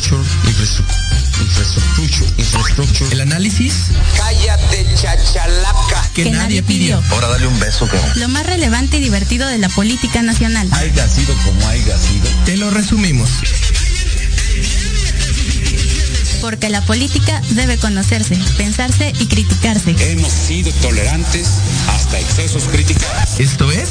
[0.00, 0.96] infrastructure,
[1.42, 3.74] infrastructure, infrastructure, El análisis
[4.16, 6.02] Cállate, chachalaca.
[6.14, 7.00] que, Que nadie nadie pidió.
[7.00, 7.14] pidió.
[7.14, 8.10] Ahora dale un beso, cabrón.
[8.16, 10.68] Lo más relevante y divertido de la política nacional.
[10.72, 12.28] Haiga sido como haiga sido.
[12.46, 13.28] Te lo resumimos.
[16.40, 19.94] Porque la política debe conocerse, pensarse y criticarse.
[20.10, 21.46] Hemos sido tolerantes
[21.94, 23.04] hasta excesos críticos.
[23.38, 23.90] Esto es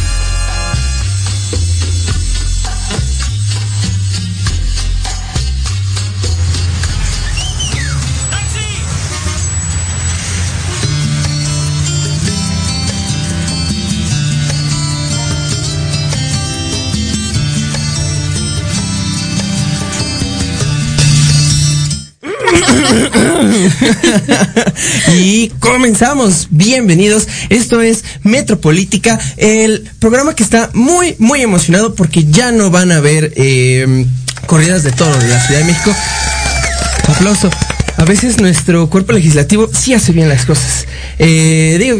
[25.13, 26.47] y comenzamos.
[26.49, 27.27] Bienvenidos.
[27.49, 32.99] Esto es Metropolítica, el programa que está muy, muy emocionado porque ya no van a
[32.99, 34.05] ver eh,
[34.45, 35.95] corridas de toro de la Ciudad de México.
[37.07, 37.49] Aplauso.
[37.97, 40.87] A veces nuestro cuerpo legislativo sí hace bien las cosas.
[41.19, 41.99] Eh, digo,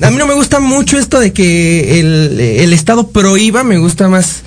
[0.00, 2.00] a mí no me gusta mucho esto de que
[2.62, 4.42] el Estado prohíba, me gusta más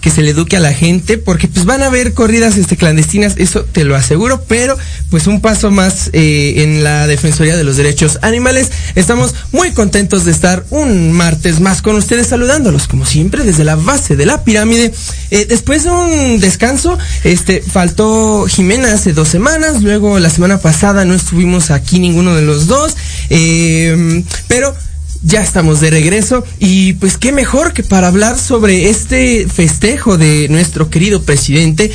[0.00, 3.34] que se le eduque a la gente, porque pues van a haber corridas este, clandestinas,
[3.36, 4.76] eso te lo aseguro, pero
[5.10, 8.70] pues un paso más eh, en la Defensoría de los Derechos Animales.
[8.94, 13.76] Estamos muy contentos de estar un martes más con ustedes, saludándolos como siempre desde la
[13.76, 14.92] base de la pirámide.
[15.30, 21.04] Eh, después de un descanso, este, faltó Jimena hace dos semanas, luego la semana pasada
[21.04, 22.96] no estuvimos aquí ninguno de los dos,
[23.28, 24.74] eh, pero
[25.22, 30.48] ya estamos de regreso y pues qué mejor que para hablar sobre este festejo de
[30.48, 31.90] nuestro querido presidente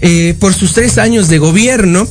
[0.00, 2.06] eh, por sus tres años de gobierno.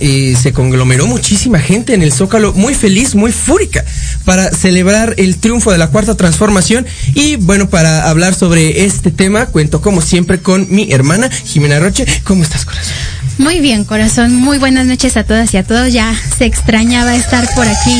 [0.00, 3.84] eh, se conglomeró muchísima gente en el Zócalo, muy feliz, muy fúrica,
[4.24, 6.84] para celebrar el triunfo de la cuarta transformación.
[7.14, 12.06] Y bueno, para hablar sobre este tema, cuento como siempre con mi hermana Jimena Roche.
[12.24, 13.23] ¿Cómo estás, corazón?
[13.38, 14.34] Muy bien, corazón.
[14.34, 15.92] Muy buenas noches a todas y a todos.
[15.92, 17.96] Ya se extrañaba estar por aquí.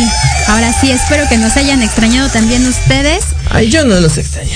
[0.47, 3.25] Ahora sí, espero que nos hayan extrañado también ustedes.
[3.50, 4.50] Ay, yo no los extraño.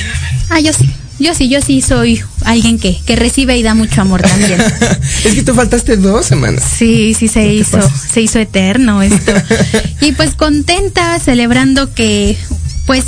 [0.51, 0.89] Ah, yo sí.
[1.21, 4.61] Yo sí, yo sí soy alguien que, que recibe y da mucho amor también.
[5.25, 6.63] es que tú faltaste dos semanas.
[6.79, 7.81] Sí, sí se hizo,
[8.13, 9.33] se hizo eterno esto.
[10.01, 12.39] y pues contenta celebrando que
[12.87, 13.05] pues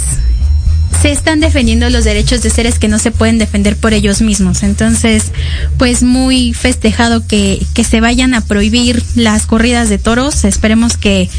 [1.01, 4.63] se están defendiendo los derechos de seres que no se pueden defender por ellos mismos.
[4.63, 5.33] Entonces,
[5.79, 10.45] pues muy festejado que, que se vayan a prohibir las corridas de toros.
[10.45, 11.31] Esperemos que,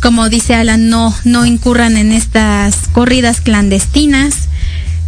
[0.00, 4.48] como dice Alan, no, no incurran en estas corridas clandestinas.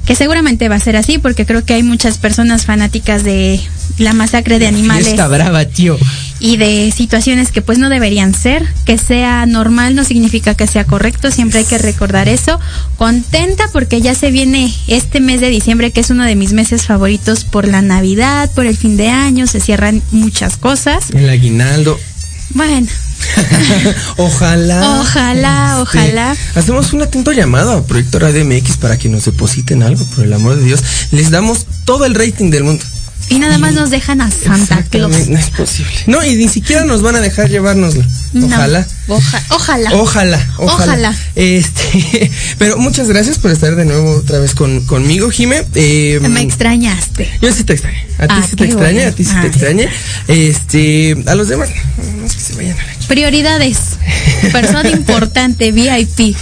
[0.04, 3.59] Que seguramente va a ser así porque creo que hay muchas personas fanáticas de
[3.97, 5.97] la masacre de animales Está brava, tío.
[6.44, 8.69] Y de situaciones que pues no deberían ser.
[8.84, 12.60] Que sea normal no significa que sea correcto, siempre hay que recordar eso.
[12.99, 16.83] Contenta porque ya se viene este mes de diciembre que es uno de mis meses
[16.83, 21.10] favoritos por la Navidad, por el fin de año, se cierran muchas cosas.
[21.15, 21.99] El aguinaldo.
[22.50, 22.88] Bueno,
[24.19, 25.00] Ojalá.
[25.00, 26.37] Ojalá, Este, ojalá.
[26.56, 30.33] Hacemos un atento llamado a Proyecto Radio MX para que nos depositen algo, por el
[30.34, 30.84] amor de Dios.
[31.10, 32.84] Les damos todo el rating del mundo.
[33.29, 35.29] Y nada más nos dejan a Santa Claus.
[35.29, 35.93] No es posible.
[36.07, 38.05] No, y ni siquiera nos van a dejar llevárnoslo.
[38.33, 38.87] No, Ojalá.
[39.09, 39.91] oja- ojalá.
[39.95, 40.85] Ojalá, ojalá.
[40.85, 41.15] Ojalá.
[41.34, 45.65] Este, pero muchas gracias por estar de nuevo otra vez con, conmigo, Jime.
[45.75, 47.31] Eh, Me extrañaste.
[47.41, 47.99] yo sí te extrañé.
[48.19, 49.11] A ti Ah, sí te extrañé, bueno.
[49.11, 49.41] a ti sí Ah.
[49.43, 49.89] te extrañé.
[50.29, 51.69] Este, a los demás,
[52.19, 53.79] no es que se vayan a la Prioridades.
[54.53, 56.37] Persona importante, VIP.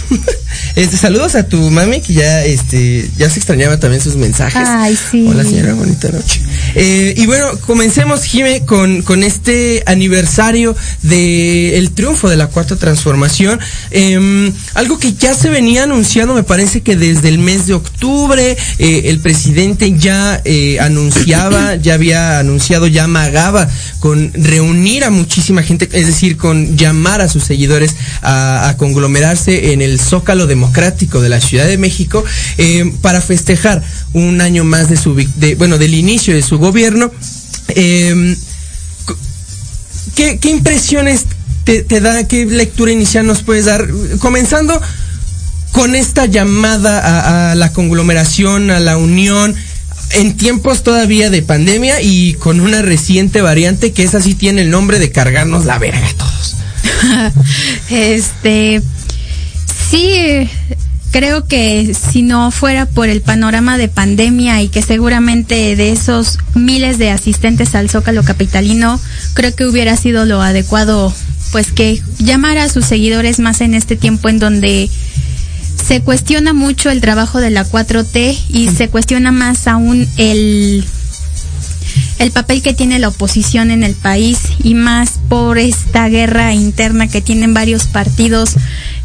[0.75, 4.67] Este, saludos a tu mami que ya, este, ya se extrañaba también sus mensajes.
[4.67, 5.25] Ay, sí.
[5.27, 6.41] Hola señora, bonita noche.
[6.75, 12.75] Eh, y bueno, comencemos, Jime, con, con este aniversario del el triunfo de la cuarta
[12.75, 13.59] transformación.
[13.91, 18.57] Em, algo que ya se venía anunciando, me parece que desde el mes de octubre,
[18.79, 23.69] eh, el presidente ya eh, anunciaba, ya había anunciado, ya amagaba
[23.99, 29.73] con reunir a muchísima gente, es decir, con llamar a sus seguidores a, a conglomerarse
[29.73, 32.23] en el Zócalo Democrático de la Ciudad de México
[32.57, 37.11] eh, para festejar un año más de su, de, bueno, del inicio de su gobierno.
[39.05, 39.17] Cu-
[40.15, 41.25] ¿qué, impresiones
[41.63, 43.87] te, da, qué lectura inicial nos puedes dar?
[44.19, 44.79] Comenzando
[45.71, 49.55] con esta llamada a, a la conglomeración, a la unión,
[50.11, 54.69] en tiempos todavía de pandemia y con una reciente variante que esa sí tiene el
[54.69, 56.55] nombre de cargarnos la verga a todos.
[57.89, 58.81] Este,
[59.93, 60.49] sí,
[61.11, 66.39] creo que si no fuera por el panorama de pandemia y que seguramente de esos
[66.55, 68.99] miles de asistentes al Zócalo Capitalino,
[69.35, 71.13] creo que hubiera sido lo adecuado
[71.51, 74.89] pues que llamara a sus seguidores más en este tiempo en donde
[75.87, 80.83] se cuestiona mucho el trabajo de la 4T y se cuestiona más aún el
[82.19, 87.07] el papel que tiene la oposición en el país y más por esta guerra interna
[87.07, 88.55] que tienen varios partidos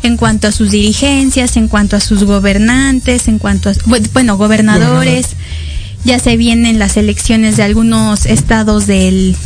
[0.03, 3.73] en cuanto a sus dirigencias, en cuanto a sus gobernantes, en cuanto a,
[4.13, 5.29] bueno, gobernadores.
[6.05, 9.37] Ya se vienen las elecciones de algunos estados del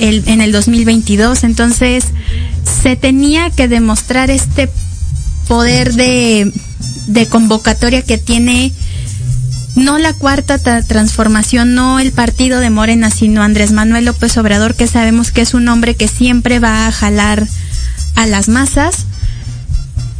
[0.00, 2.04] el, en el 2022, entonces
[2.82, 4.68] se tenía que demostrar este
[5.48, 6.52] poder de,
[7.06, 8.72] de convocatoria que tiene
[9.74, 14.86] no la cuarta transformación, no el partido de Morena, sino Andrés Manuel López Obrador, que
[14.86, 17.46] sabemos que es un hombre que siempre va a jalar
[18.14, 19.06] a las masas.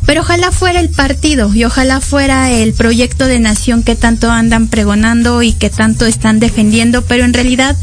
[0.06, 4.68] Pero ojalá fuera el partido y ojalá fuera el proyecto de nación que tanto andan
[4.68, 7.74] pregonando y que tanto están defendiendo, pero en realidad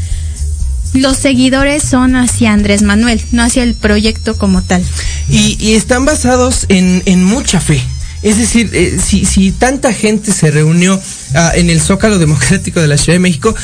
[0.94, 4.84] los seguidores son hacia Andrés Manuel, no hacia el proyecto como tal.
[5.28, 7.82] Y, están basados en, en mucha fe.
[8.22, 11.00] Es decir, eh, si, si tanta gente se reunió
[11.34, 13.54] ah, en el Zócalo Democrático de la Ciudad de México,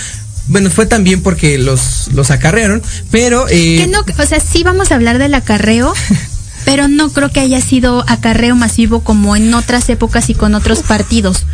[0.48, 3.46] bueno, fue también porque los, los acarrearon, pero...
[3.50, 3.86] Eh...
[3.90, 5.92] no, o sea, sí vamos a hablar del acarreo,
[6.64, 10.82] pero no creo que haya sido acarreo masivo como en otras épocas y con otros
[10.82, 11.44] partidos.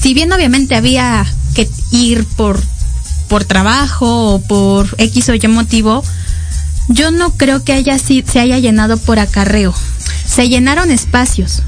[0.00, 1.24] Si bien obviamente había
[1.54, 2.60] que ir por,
[3.28, 6.02] por trabajo o por X o Y motivo,
[6.90, 9.74] yo no creo que haya, se haya llenado por acarreo.
[10.26, 11.62] Se llenaron espacios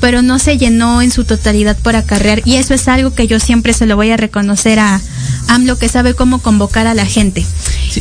[0.00, 3.40] pero no se llenó en su totalidad por acarrear y eso es algo que yo
[3.40, 5.00] siempre se lo voy a reconocer a
[5.48, 7.44] AMLO que sabe cómo convocar a la gente.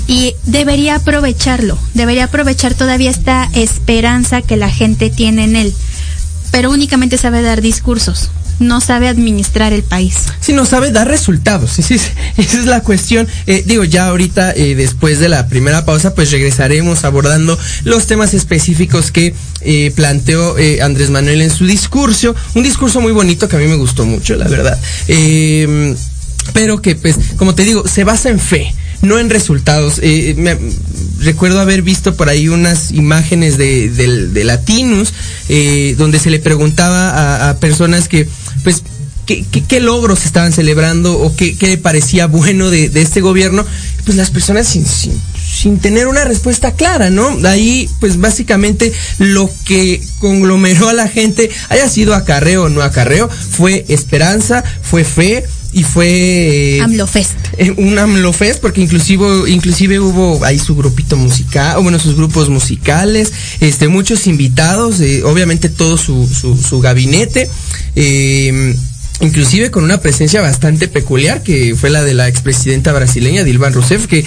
[0.07, 5.73] Y debería aprovecharlo, debería aprovechar todavía esta esperanza que la gente tiene en él,
[6.51, 10.15] pero únicamente sabe dar discursos no sabe administrar el país.
[10.39, 11.79] Sí, no sabe dar resultados.
[11.79, 11.95] Esa
[12.37, 13.27] es la cuestión.
[13.47, 18.33] Eh, digo, ya ahorita, eh, después de la primera pausa, pues regresaremos abordando los temas
[18.33, 22.35] específicos que eh, planteó Andrés Manuel en su discurso.
[22.55, 24.79] Un discurso muy bonito que a mí me gustó mucho, la verdad.
[26.53, 29.99] pero que, pues, como te digo, se basa en fe no en resultados.
[30.37, 30.57] me,
[31.19, 35.13] recuerdo haber visto por ahí unas imágenes de, de, Latinus,
[35.97, 38.29] donde se le preguntaba a, personas que
[38.63, 38.83] pues
[39.25, 43.65] ¿Qué, logros estaban celebrando o qué, le parecía bueno de, este gobierno,
[44.03, 47.39] pues las personas sin, sin, tener una respuesta clara, ¿no?
[47.47, 53.29] Ahí, pues básicamente lo que conglomeró a la gente, haya sido acarreo o no acarreo,
[53.29, 56.77] fue esperanza, fue fe y fue...
[56.77, 57.37] Eh, AMLOFest.
[57.57, 62.49] Eh, un AMLOFest, porque inclusive, inclusive hubo ahí su grupito musical, o bueno, sus grupos
[62.49, 67.49] musicales, este, muchos invitados, eh, obviamente todo su, su, su gabinete.
[67.95, 68.75] Eh,
[69.21, 74.07] inclusive con una presencia bastante peculiar, que fue la de la expresidenta brasileña, Dilma Rousseff,
[74.07, 74.23] que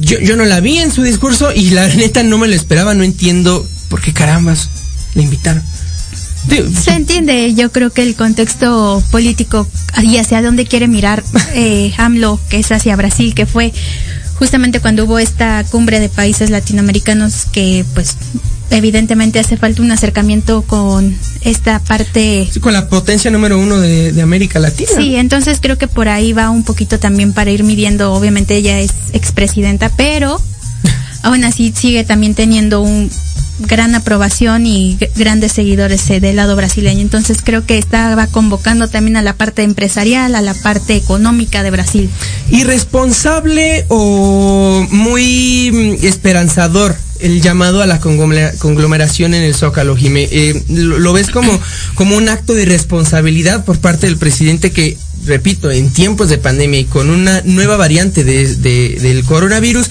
[0.00, 2.94] yo, yo no la vi en su discurso y la neta no me lo esperaba,
[2.94, 4.68] no entiendo por qué carambas
[5.14, 5.62] le invitaron.
[6.48, 9.66] Se entiende, yo creo que el contexto político
[10.02, 11.22] y hacia dónde quiere mirar
[11.54, 13.72] eh, AMLO, que es hacia Brasil, que fue
[14.38, 18.16] justamente cuando hubo esta cumbre de países latinoamericanos que pues
[18.70, 22.48] evidentemente hace falta un acercamiento con esta parte.
[22.60, 24.90] con la potencia número uno de, América Latina.
[24.96, 28.12] Sí, entonces creo que por ahí va un poquito también para ir midiendo.
[28.12, 30.40] Obviamente ella es expresidenta, pero
[31.22, 33.10] aún así sigue también teniendo un
[33.58, 37.00] gran aprobación y grandes seguidores eh, del lado brasileño.
[37.00, 41.70] Entonces creo que estaba convocando también a la parte empresarial, a la parte económica de
[41.70, 42.10] Brasil.
[42.50, 50.28] ¿Irresponsable o muy mm, esperanzador el llamado a la conglomeración en el Zócalo, Jimé.
[50.30, 51.58] Eh, lo, ves como,
[51.94, 56.80] como un acto de responsabilidad por parte del presidente que, repito, en tiempos de pandemia
[56.80, 59.88] y con una nueva variante del coronavirus,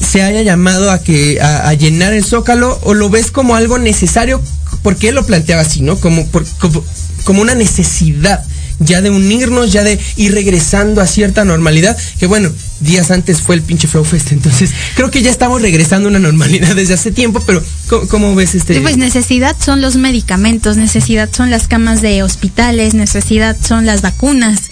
[0.00, 4.42] se haya llamado a que a, llenar el Zócalo o lo ves como algo necesario
[4.82, 5.96] porque él lo planteaba así, ¿no?
[5.96, 6.26] Como,
[6.58, 6.84] como,
[7.24, 8.44] como una necesidad
[8.78, 12.50] ya de unirnos, ya de ir regresando a cierta normalidad, que bueno,
[12.80, 16.18] días antes fue el pinche Flow Fest, entonces creo que ya estamos regresando a una
[16.18, 17.62] normalidad desde hace tiempo, pero
[18.08, 18.80] ¿cómo, ves este?
[18.80, 24.70] pues necesidad son los medicamentos, necesidad son las camas de hospitales, necesidad son las vacunas,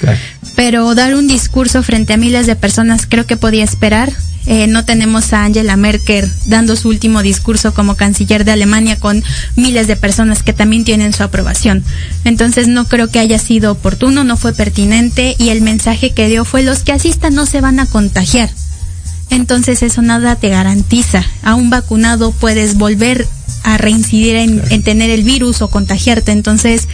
[0.55, 4.13] pero dar un discurso frente a miles de personas creo que podía esperar,
[4.47, 9.25] eh, no tenemos a Angela Merkel dando su último discurso como canciller de Alemania con
[9.57, 11.83] miles de personas que también tienen su aprobación.
[12.25, 16.45] Entonces no creo que haya sido oportuno, no fue pertinente y el mensaje que dio
[16.45, 18.51] fue los que asistan no se van a contagiar.
[19.31, 21.25] Entonces eso nada te garantiza.
[21.43, 23.27] A un vacunado puedes volver
[23.63, 26.33] a reincidir en, en tener el virus o contagiarte.
[26.33, 26.87] Entonces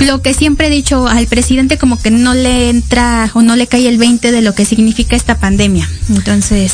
[0.00, 3.66] lo que siempre he dicho al presidente como que no le entra o no le
[3.66, 5.88] cae el 20 de lo que significa esta pandemia.
[6.08, 6.72] Entonces...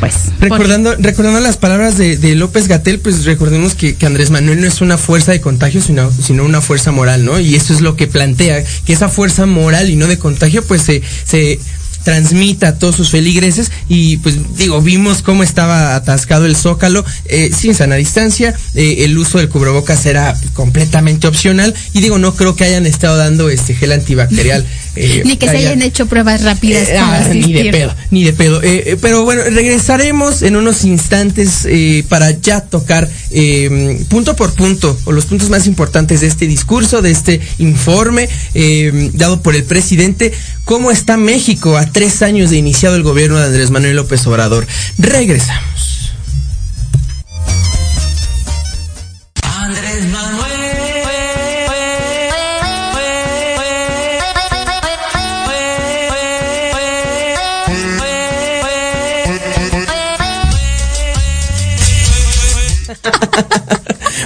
[0.00, 0.14] pues.
[0.40, 4.96] Recordando, recordando las palabras de, López Gatel, pues recordemos que, Andrés Manuel no es una
[4.98, 7.40] fuerza de contagio, sino, sino una fuerza moral, ¿no?
[7.40, 10.82] Y eso es lo que plantea, que esa fuerza moral y no de contagio, pues
[10.82, 11.58] se
[12.08, 17.50] transmita a todos sus feligreses y pues digo, vimos cómo estaba atascado el zócalo eh,
[17.54, 22.56] sin sana distancia, eh, el uso del cubrebocas era completamente opcional y digo, no creo
[22.56, 24.64] que hayan estado dando este gel antibacterial.
[24.98, 26.88] eh, Ni que se hayan hecho pruebas rápidas.
[26.88, 28.60] Eh, ah, ni de pedo, ni de pedo.
[28.62, 31.66] Eh, pero bueno, regresaremos en unos instantes
[32.08, 37.02] para ya tocar eh, punto por punto o los puntos más importantes de este discurso,
[37.02, 40.32] de este informe eh, dado por el presidente.
[40.64, 44.66] ¿Cómo está México a tres años de iniciado el gobierno de Andrés Manuel López Obrador?
[44.98, 45.87] Regresamos.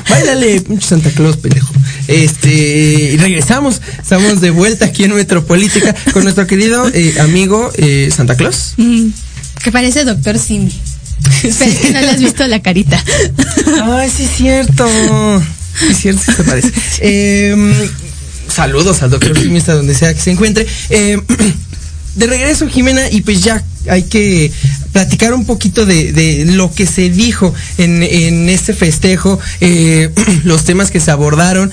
[0.09, 1.73] Báilale, pinche Santa Claus, pendejo.
[2.09, 3.81] Este, y regresamos.
[3.99, 8.75] Estamos de vuelta aquí en Metropolítica con nuestro querido eh, amigo eh, Santa Claus.
[8.77, 9.09] Mm,
[9.63, 10.73] que parece doctor Simi.
[11.43, 13.03] Pero es que no le has visto la carita.
[13.85, 14.89] Ay, sí es cierto.
[15.79, 16.73] Sí es cierto, sí se parece.
[17.01, 17.73] Em,
[18.49, 20.67] saludos al doctor Optimista donde sea que se encuentre.
[20.91, 21.23] Em,
[22.17, 24.53] de regreso, Jimena, y pues ya hay que
[24.93, 30.11] platicar un poquito de, de lo que se dijo en, en este festejo, eh,
[30.45, 31.71] los temas que se abordaron.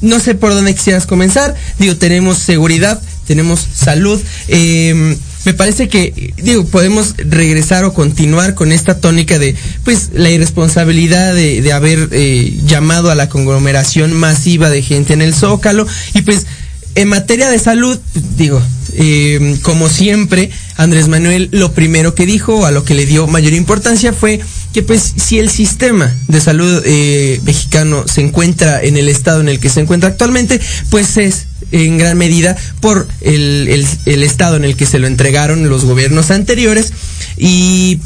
[0.00, 1.54] No sé por dónde quisieras comenzar.
[1.78, 4.20] Digo, tenemos seguridad, tenemos salud.
[4.48, 9.54] eh, me parece que, digo, podemos regresar o continuar con esta tónica de,
[9.84, 15.34] pues, la irresponsabilidad de, haber eh, llamado a la conglomeración masiva de gente en el
[15.34, 15.86] Zócalo.
[16.14, 16.46] Y pues,
[16.94, 17.98] en materia de salud,
[18.38, 18.62] digo,
[18.94, 23.52] eh, como siempre, Andrés Manuel lo primero que dijo, a lo que le dio mayor
[23.52, 24.40] importancia fue
[24.72, 29.48] que pues si el sistema de salud eh, mexicano se encuentra en el estado en
[29.48, 34.64] el que se encuentra actualmente, pues es en gran medida por el, el- estado en
[34.64, 36.92] el que se lo entregaron los gobiernos anteriores
[37.36, 38.00] y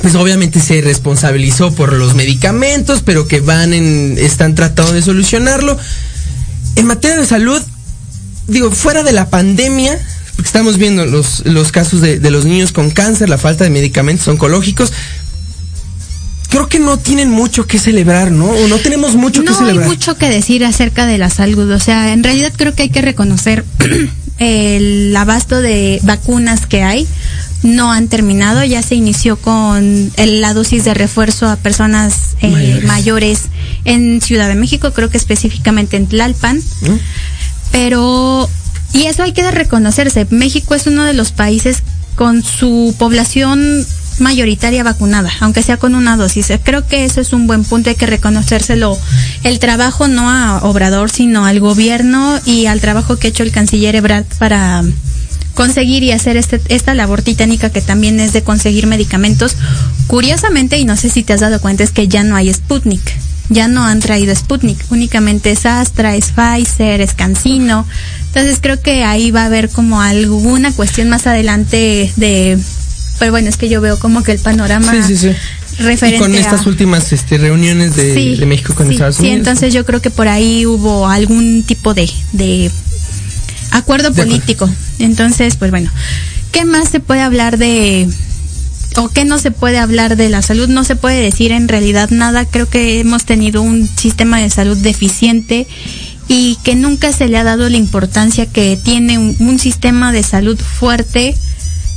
[0.00, 5.78] pues obviamente se responsabilizó por los medicamentos, pero que van en, están tratando de solucionarlo.
[6.76, 7.60] En materia de salud,
[8.46, 9.98] digo, fuera de la pandemia,
[10.36, 13.70] porque estamos viendo los, los casos de, de los niños con cáncer, la falta de
[13.70, 14.92] medicamentos oncológicos,
[16.50, 18.46] creo que no tienen mucho que celebrar, ¿no?
[18.46, 19.88] O no tenemos mucho que No hay celebrar.
[19.88, 21.70] mucho que decir acerca de la salud.
[21.70, 23.64] O sea, en realidad creo que hay que reconocer
[24.38, 27.06] el abasto de vacunas que hay.
[27.62, 32.50] No han terminado, ya se inició con el- la dosis de refuerzo a personas eh,
[32.50, 32.84] Mayores.
[32.84, 33.40] mayores.
[33.84, 36.60] en Ciudad de México, creo que específicamente en Tlalpan.
[36.82, 36.98] ¿no?
[37.72, 38.48] Pero,
[38.96, 41.82] y eso hay que reconocerse, México es uno de los países
[42.14, 43.86] con su población
[44.20, 46.50] mayoritaria vacunada, aunque sea con una dosis.
[46.62, 48.98] Creo que eso es un buen punto, hay que reconocérselo.
[49.42, 53.52] El trabajo no a Obrador, sino al gobierno y al trabajo que ha hecho el
[53.52, 54.82] canciller Ebrard para
[55.52, 59.56] conseguir y hacer este, esta labor titánica que también es de conseguir medicamentos.
[60.06, 63.02] Curiosamente, y no sé si te has dado cuenta, es que ya no hay Sputnik.
[63.48, 67.86] Ya no han traído Sputnik, únicamente es Astra, es Pfizer, es Cancino.
[68.36, 72.58] Entonces creo que ahí va a haber como alguna cuestión más adelante de...
[73.18, 75.82] Pero bueno, es que yo veo como que el panorama Sí, sí, sí.
[75.82, 79.16] referente Y con estas a- últimas este, reuniones de, Sí, de México con sí, Estados
[79.16, 79.38] Sí, Unidos.
[79.38, 82.70] entonces yo creo que por ahí hubo algún tipo de, de
[83.70, 84.30] acuerdo De acuerdo.
[84.30, 84.70] político.
[84.98, 85.90] Entonces, pues bueno,
[86.52, 88.06] ¿qué más se puede hablar de
[88.96, 90.68] o qué no se puede hablar de la salud?
[90.68, 92.44] No se puede decir en realidad nada.
[92.44, 95.66] Creo que hemos tenido un sistema de salud deficiente
[96.28, 100.58] y que nunca se le ha dado la importancia que tiene un, sistema de salud
[100.58, 101.36] fuerte.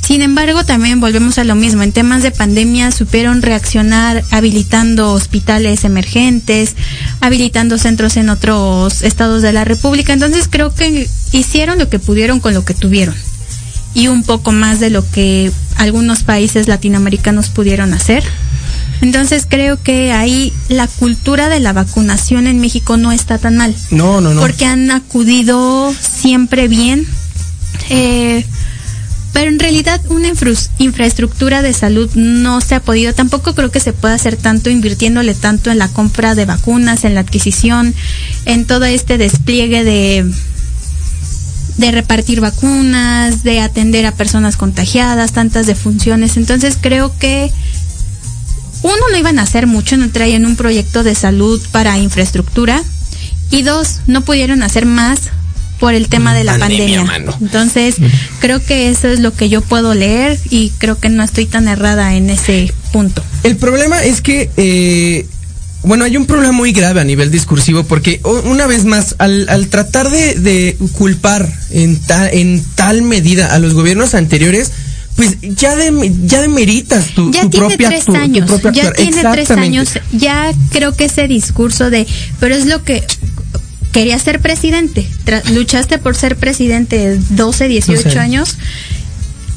[0.02, 1.84] Sin embargo, también volvemos a lo mismo.
[1.84, 6.76] En temas de pandemia supieron reaccionar habilitando hospitales emergentes,
[7.22, 10.14] habilitando centros en otros estados de la República.
[10.14, 13.16] Entonces creo que hicieron lo que pudieron con lo que tuvieron.
[13.94, 18.24] Y un poco más de lo que algunos países latinoamericanos pudieron hacer.
[19.02, 23.74] Entonces creo que ahí la cultura de la vacunación en México no está tan mal
[23.92, 24.42] No, no, no.
[24.42, 27.08] porque han acudido siempre bien.
[27.90, 28.46] Eh,
[29.32, 30.28] pero en realidad una
[30.80, 35.34] infraestructura de salud no se ha podido, tampoco creo que se pueda hacer tanto invirtiéndole
[35.34, 37.94] tanto en la compra de vacunas, en la adquisición,
[38.46, 40.30] en todo este despliegue de
[41.78, 46.36] de repartir vacunas, de atender a personas contagiadas, tantas defunciones.
[46.36, 47.50] Entonces creo que
[48.82, 52.82] uno no iban a hacer mucho, no traían un proyecto de salud para infraestructura
[53.52, 55.20] y dos, no pudieron hacer más
[55.80, 57.02] por el tema de la Pandemia.
[57.42, 57.96] Entonces,
[58.40, 61.68] creo que eso es lo que yo puedo leer y creo que no estoy tan
[61.70, 63.24] errada en ese punto.
[63.44, 65.26] El problema es que, eh,
[65.84, 69.48] bueno, hay un problema muy grave a nivel discursivo porque o- una vez más, al,
[69.48, 74.72] al tratar de, de culpar en, ta- en tal medida a los gobiernos anteriores,
[75.20, 78.72] pues ya de, ya demeritas tu, ya tu tiene propia tres tu- tu años, propia
[78.84, 82.08] ya tiene tres años, ya creo que ese discurso de,
[82.40, 83.04] pero es lo que
[83.92, 85.08] quería ser presidente,
[85.52, 88.58] luchaste por ser presidente 12, 18 12 años.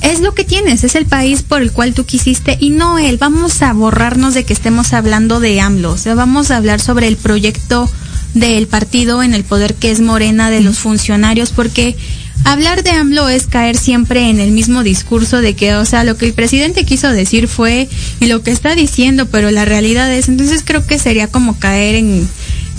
[0.00, 3.19] Es lo que tienes, es el país por el cual tú quisiste y no él.
[3.19, 7.07] Vamos a borrarnos de que estemos hablando de AMLO, o sea, vamos a hablar sobre
[7.07, 7.88] el proyecto
[8.35, 11.97] del partido en el poder que es Morena, de los funcionarios, porque
[12.44, 16.16] hablar de AMLO es caer siempre en el mismo discurso de que, o sea, lo
[16.16, 17.88] que el presidente quiso decir fue
[18.20, 21.96] y lo que está diciendo, pero la realidad es, entonces creo que sería como caer
[21.96, 22.28] en,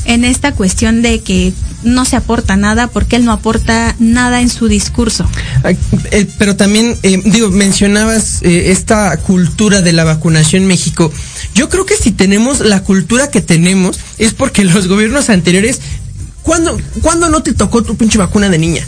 [0.05, 1.53] en esta cuestión de que
[1.83, 5.27] no se aporta nada porque él no aporta nada en su discurso.
[6.37, 11.11] Pero también, eh, digo, mencionabas eh, esta cultura de la vacunación en México.
[11.55, 15.81] Yo creo que si tenemos la cultura que tenemos es porque los gobiernos anteriores,
[16.41, 18.87] ¿cuándo, ¿cuándo no te tocó tu pinche vacuna de niña?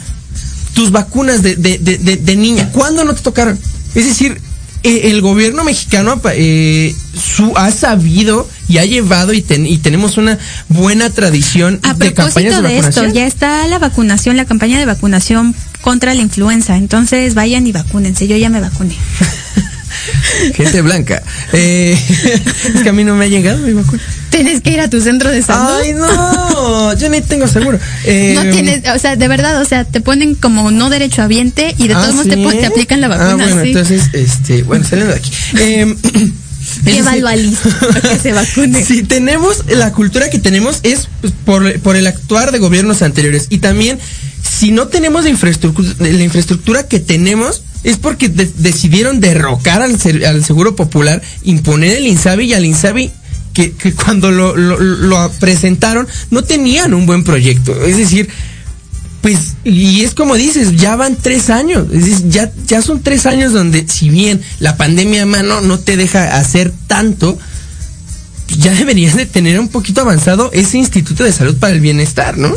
[0.75, 3.57] Tus vacunas de, de, de, de- de niña, ¿cuándo no te tocaron?
[3.95, 4.39] Es decir,
[4.83, 10.17] eh, el gobierno mexicano eh, su, ha sabido y ha llevado y, ten- y tenemos
[10.17, 10.37] una
[10.69, 14.77] buena tradición A de campañas propósito de, de, esto, ya está la vacunación, la campaña
[14.77, 16.77] de vacunación contra la influenza.
[16.77, 18.27] Entonces vayan y vacúnense.
[18.27, 18.95] Yo ya me vacuné.
[20.55, 21.23] Gente blanca.
[21.53, 21.97] Eh,
[22.75, 24.01] es que a mí no me ha llegado mi vacuna.
[24.35, 25.69] Tienes que ir a tu centro de salud.
[25.81, 27.79] Ay, no, yo ni tengo seguro.
[28.03, 31.73] Eh, No tienes, o sea, de verdad, o sea, te ponen como no derecho habiente
[31.77, 32.43] y de ah, todos modos te, ¿sí?
[32.43, 33.31] pon- te aplican la vacuna.
[33.31, 33.67] Ah, bueno, sí.
[33.69, 35.31] entonces, este, bueno, saliendo de aquí.
[35.59, 35.95] Eh,
[36.83, 37.57] Llévalo a Liz
[37.93, 38.83] para que se vacune.
[38.85, 43.47] Si tenemos la cultura que tenemos es pues, por, por el actuar de gobiernos anteriores
[43.49, 43.99] y también
[44.43, 49.95] si no tenemos la infraestructura, la infraestructura que tenemos es porque de- decidieron derrocar al,
[50.25, 53.11] al Seguro Popular, imponer el INSABI y al INSABI
[53.55, 57.73] que, cuando lo, lo- presentaron no tenían un buen proyecto.
[57.85, 58.29] Es decir,
[59.21, 63.25] pues, y es como dices, ya van tres años, es decir, ya, ya son tres
[63.25, 67.39] años donde si bien la pandemia mano no te deja hacer tanto,
[68.59, 72.53] ya deberías de tener un poquito avanzado ese Instituto de Salud para el Bienestar, ¿no?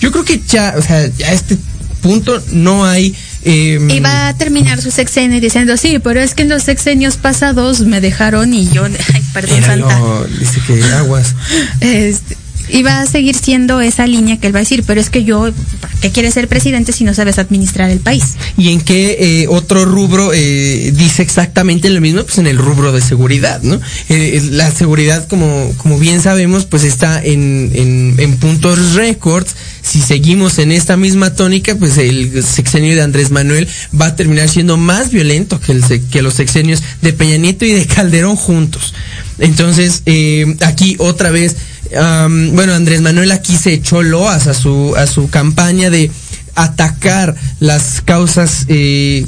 [0.00, 1.56] Yo creo que ya, o sea, ya a este
[2.02, 3.14] punto no hay...
[3.44, 7.16] eh, Y va a terminar su sexenio diciendo, sí, pero es que en los sexenios
[7.16, 10.00] pasados me dejaron y yo, ay, perdón, Santa.
[10.38, 11.34] dice que aguas.
[11.80, 12.36] Este,
[12.72, 15.24] y va a seguir siendo esa línea que él va a decir, pero es que
[15.24, 18.36] yo, ¿para qué quieres ser presidente si no sabes administrar el país?
[18.56, 22.22] ¿Y en qué eh, otro rubro eh, dice exactamente lo mismo?
[22.22, 23.80] Pues en el rubro de seguridad, ¿no?
[24.08, 29.54] Eh, la seguridad, como, como bien sabemos, pues está en, en, en puntos récords.
[29.82, 33.66] Si seguimos en esta misma tónica, pues el sexenio de Andrés Manuel
[33.98, 37.72] va a terminar siendo más violento que, el, que los sexenios de Peña Nieto y
[37.72, 38.94] de Calderón juntos.
[39.38, 41.56] Entonces, eh, aquí otra vez,
[41.96, 46.10] am, bueno, Andrés Manuel aquí se echó loas a su, a su campaña de
[46.54, 49.26] atacar las causas eh,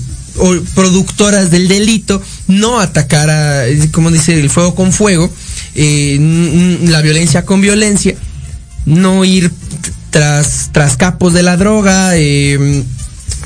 [0.75, 5.31] productoras del delito, no atacar a, eh, como dice, el fuego con fuego,
[5.75, 8.14] eh, la violencia con violencia,
[8.87, 9.51] no ir
[10.11, 12.83] tras, tras capos de la droga, eh,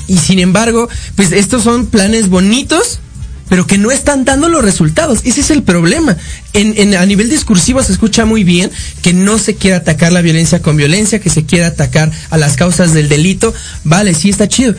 [0.09, 3.01] y sin embargo, pues estos son planes bonitos,
[3.49, 5.21] pero que no están dando los resultados.
[5.25, 6.17] Ese es el problema.
[6.53, 8.71] En, en- a nivel discursivo se escucha muy bien
[9.03, 12.57] que no se quiere atacar la violencia con violencia, que se quiere atacar a las
[12.57, 13.55] causas del delito.
[13.85, 14.75] Vale, sí está chido.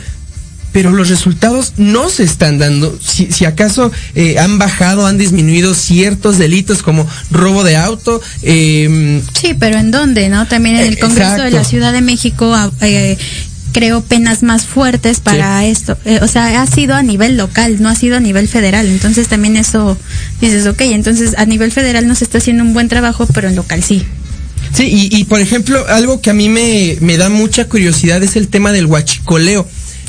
[0.70, 2.98] Pero los resultados no se están dando.
[3.02, 9.22] Si, si acaso eh, han bajado, han disminuido ciertos delitos como robo de auto, eh,
[9.40, 10.46] Sí, pero ¿en dónde, no?
[10.46, 11.64] También en el Congreso de la.
[11.64, 13.16] Ciudad de México ah, eh,
[13.78, 15.96] creó penas más fuertes para esto.
[16.04, 18.88] Eh, o sea, ha sido a nivel local, no ha sido a nivel federal.
[18.88, 19.96] Entonces también eso
[20.40, 23.54] dices, ok, entonces a nivel federal no se está haciendo un buen trabajo, pero en
[23.54, 24.04] local sí.
[24.72, 28.34] Sí, y, y, por ejemplo, algo que a mí me, me da mucha curiosidad es
[28.34, 29.64] el tema del huachicoleo.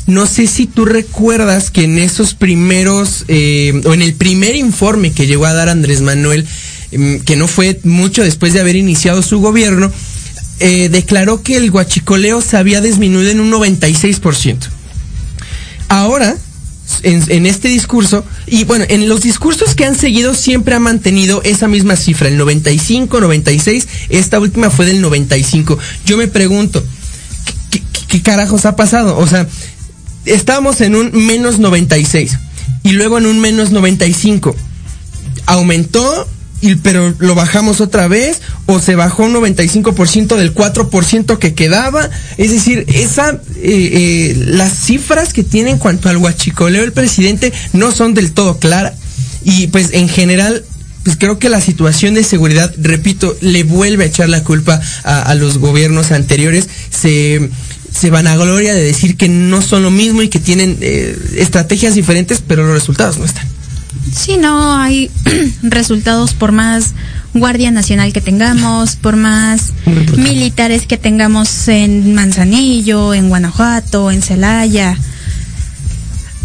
[0.08, 5.12] No sé si tú recuerdas que en esos primeros, eh, o en el primer informe
[5.12, 6.44] que llegó a dar Andrés Manuel,
[6.90, 9.92] em, que no fue mucho después de haber iniciado su gobierno,
[10.60, 14.58] eh, declaró que el huachicoleo se había disminuido en un 96%.
[15.88, 16.36] Ahora,
[17.02, 21.66] en, este discurso, y bueno, en los discursos que han seguido siempre ha mantenido esa
[21.68, 25.78] misma cifra, el 95, 96, esta última fue del 95.
[26.06, 26.84] Yo me pregunto,
[27.70, 29.16] ¿qué, qué- qué carajos ha pasado?
[29.18, 29.46] O sea,
[30.24, 32.38] estábamos en un menos 96
[32.82, 34.54] y luego en un menos 95.
[35.46, 36.28] Aumentó
[36.60, 42.10] y, pero lo bajamos otra vez o se bajó un 95% del 4% que quedaba.
[42.36, 47.52] Es decir, esa, eh, eh, las cifras que tiene en cuanto al huachicoleo el presidente
[47.72, 48.94] no son del todo claras.
[49.42, 50.64] Y pues en general
[51.02, 55.34] pues creo que la situación de seguridad, repito, le vuelve a echar la culpa a,
[55.34, 56.68] los gobiernos anteriores.
[56.90, 57.48] Se,
[57.90, 61.16] se van a gloria de decir que no son lo mismo y que tienen eh,
[61.36, 63.48] estrategias diferentes, pero los resultados no están.
[64.12, 65.10] Sí, no hay
[65.62, 66.94] resultados por más
[67.34, 69.72] Guardia Nacional que tengamos, por más
[70.16, 74.96] militares que tengamos en Manzanillo, en Guanajuato, en Celaya.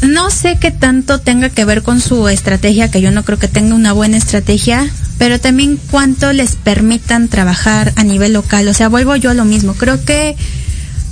[0.02, 3.48] No sé qué tanto tenga que ver con su estrategia, que yo no creo que
[3.48, 4.88] tenga una buena estrategia,
[5.18, 8.68] pero también cuánto les permitan trabajar a nivel local.
[8.68, 9.74] O sea, vuelvo yo a lo mismo.
[9.74, 10.36] Creo que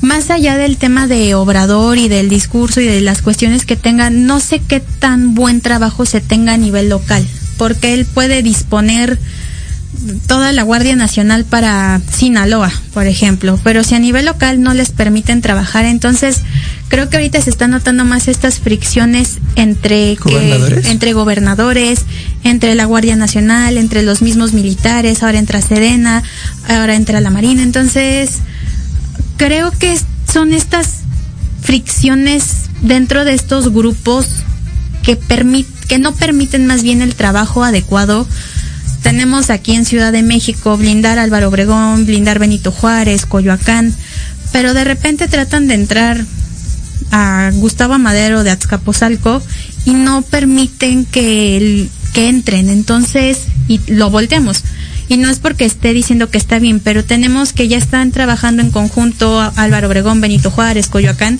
[0.03, 4.09] más allá del tema de Obrador y del discurso y de las cuestiones que tenga,
[4.09, 7.25] no sé qué tan buen trabajo se tenga a nivel local,
[7.57, 9.17] porque él puede disponer
[10.27, 14.91] toda la Guardia Nacional para Sinaloa, por ejemplo, pero si a nivel local no les
[14.91, 16.41] permiten trabajar, entonces
[16.89, 20.85] creo que ahorita se están notando más estas fricciones entre ¿Gobernadores?
[20.85, 22.01] que entre gobernadores,
[22.43, 26.23] entre la Guardia Nacional, entre los mismos militares, ahora entra Sedena,
[26.67, 28.39] ahora entra la Marina, entonces
[29.37, 29.97] creo que
[30.31, 30.87] son estas
[31.61, 32.43] fricciones
[32.81, 34.27] dentro de estos grupos
[35.03, 38.27] que permit, que no permiten más bien el trabajo adecuado.
[39.01, 43.93] Tenemos aquí en Ciudad de México blindar Álvaro Obregón, blindar Benito Juárez, Coyoacán,
[44.51, 46.23] pero de repente tratan de entrar
[47.11, 49.41] a Gustavo Madero de Azcapotzalco
[49.85, 52.69] y no permiten que, el- que entren.
[52.69, 54.63] Entonces, y lo volteamos.
[55.09, 58.61] Y no es porque esté diciendo que está bien, pero tenemos que ya están trabajando
[58.61, 61.39] en conjunto Álvaro Obregón, Benito Juárez, Coyoacán,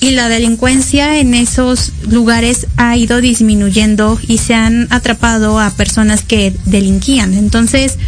[0.00, 6.22] y la delincuencia en esos lugares ha ido disminuyendo y se han atrapado a personas
[6.22, 7.34] que delinquían.
[7.34, 7.98] Entonces,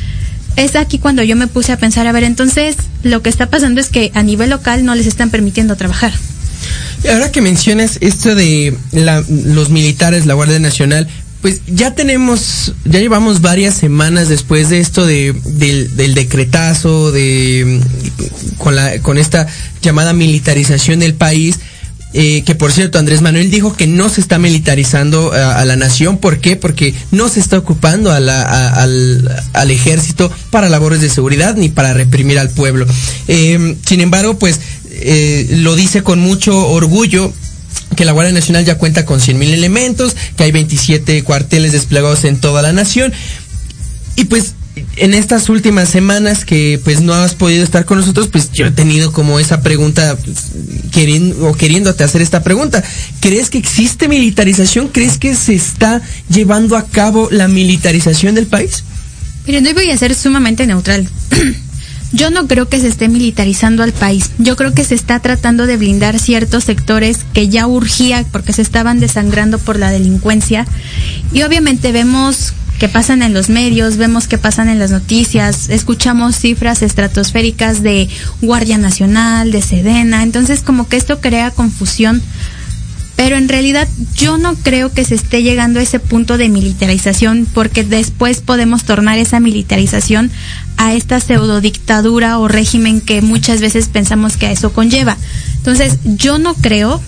[0.56, 3.80] es aquí cuando yo me puse a pensar, a ver, entonces lo que está pasando
[3.80, 6.12] es que a nivel local no les están permitiendo trabajar.
[7.12, 11.06] Ahora que mencionas esto de la- los militares, la Guardia Nacional,
[11.46, 17.80] pues ya tenemos, ya llevamos varias semanas después de esto de, del, decretazo, de
[18.58, 19.46] con la, con esta
[19.80, 21.60] llamada militarización del país.
[22.14, 25.76] eh, que por cierto, Andrés Manuel dijo que no se está militarizando a, a la
[25.76, 26.18] nación.
[26.18, 26.56] ¿Por qué?
[26.56, 32.40] Porque no se está ocupando al, al ejército para labores de seguridad ni para reprimir
[32.40, 32.88] al pueblo.
[33.28, 34.58] Eh, sin embargo, pues
[34.90, 37.32] eh, lo dice con mucho orgullo
[37.94, 42.24] que la Guardia Nacional ya cuenta con 100 mil elementos, que hay 27 cuarteles desplegados
[42.24, 43.12] en toda la nación.
[44.16, 44.54] Y pues
[44.96, 48.70] en estas últimas semanas que pues no has podido estar con nosotros, pues yo he
[48.70, 50.46] tenido como esa pregunta pues,
[50.90, 52.82] queriendo o queriéndote hacer esta pregunta.
[53.20, 54.88] ¿Crees que existe militarización?
[54.88, 58.84] ¿Crees que se está llevando a cabo la militarización del país?
[59.46, 61.08] Miren, hoy voy a ser sumamente neutral.
[62.16, 64.30] Yo no creo que se esté militarizando al país.
[64.38, 68.62] Yo creo que se está tratando de blindar ciertos sectores que ya urgía porque se
[68.62, 70.66] estaban desangrando por la delincuencia.
[71.34, 76.36] Y obviamente vemos que pasan en los medios, vemos que pasan en las noticias, escuchamos
[76.36, 78.08] cifras estratosféricas de
[78.40, 80.22] Guardia Nacional, de Sedena.
[80.22, 82.22] Entonces como que esto crea confusión
[83.16, 87.46] pero en realidad yo no creo que se esté llegando a ese punto de militarización
[87.52, 90.30] porque después podemos tornar esa militarización
[90.76, 95.16] a esta pseudo dictadura o régimen que muchas veces pensamos que a eso conlleva.
[95.56, 97.00] Entonces yo no creo,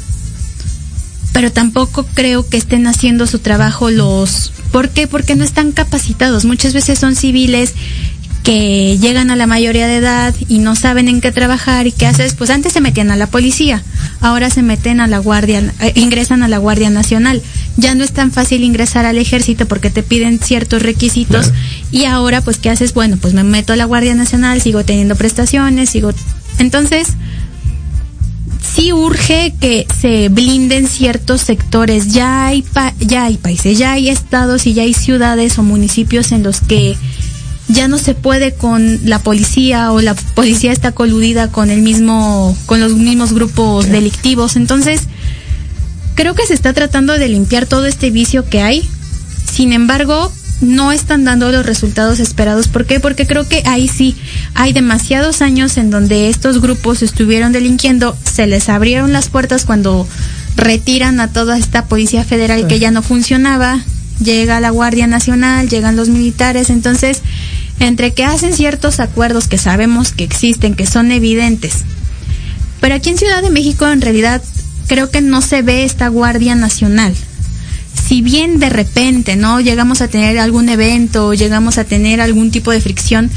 [1.34, 4.52] pero tampoco creo que estén haciendo su trabajo los...
[4.72, 5.06] ¿Por qué?
[5.06, 6.46] Porque no están capacitados.
[6.46, 7.74] Muchas veces son civiles
[8.48, 12.06] que llegan a la mayoría de edad y no saben en qué trabajar y qué
[12.06, 13.82] haces, pues antes se metían a la policía,
[14.22, 17.42] ahora se meten a la guardia, eh, ingresan a la Guardia Nacional.
[17.76, 21.52] Ya no es tan fácil ingresar al ejército porque te piden ciertos requisitos
[21.92, 25.14] y ahora pues qué haces, bueno, pues me meto a la Guardia Nacional, sigo teniendo
[25.14, 26.12] prestaciones, sigo
[26.58, 27.08] entonces
[28.74, 32.12] sí urge que se blinden ciertos sectores.
[32.14, 36.32] Ya hay pa- ya hay países, ya hay estados y ya hay ciudades o municipios
[36.32, 36.96] en los que
[37.68, 42.56] ya no se puede con la policía o la policía está coludida con el mismo
[42.66, 44.56] con los mismos grupos delictivos.
[44.56, 45.02] Entonces,
[46.14, 48.88] creo que se está tratando de limpiar todo este vicio que hay.
[49.50, 52.68] Sin embargo, no están dando los resultados esperados.
[52.68, 53.00] ¿Por qué?
[53.00, 54.16] Porque creo que ahí sí
[54.54, 60.06] hay demasiados años en donde estos grupos estuvieron delinquiendo, se les abrieron las puertas cuando
[60.56, 63.80] retiran a toda esta policía federal que ya no funcionaba,
[64.22, 67.22] llega la Guardia Nacional, llegan los militares, entonces
[67.80, 71.84] entre que hacen ciertos acuerdos que sabemos que existen, que son evidentes,
[72.80, 74.42] pero aquí en Ciudad de México en realidad
[74.88, 77.14] creo que no se ve esta Guardia Nacional.
[78.08, 79.60] si bien de repente, ¿no?
[79.60, 83.30] Llegamos a tener algún evento, llegamos a tener algún tipo de fricción,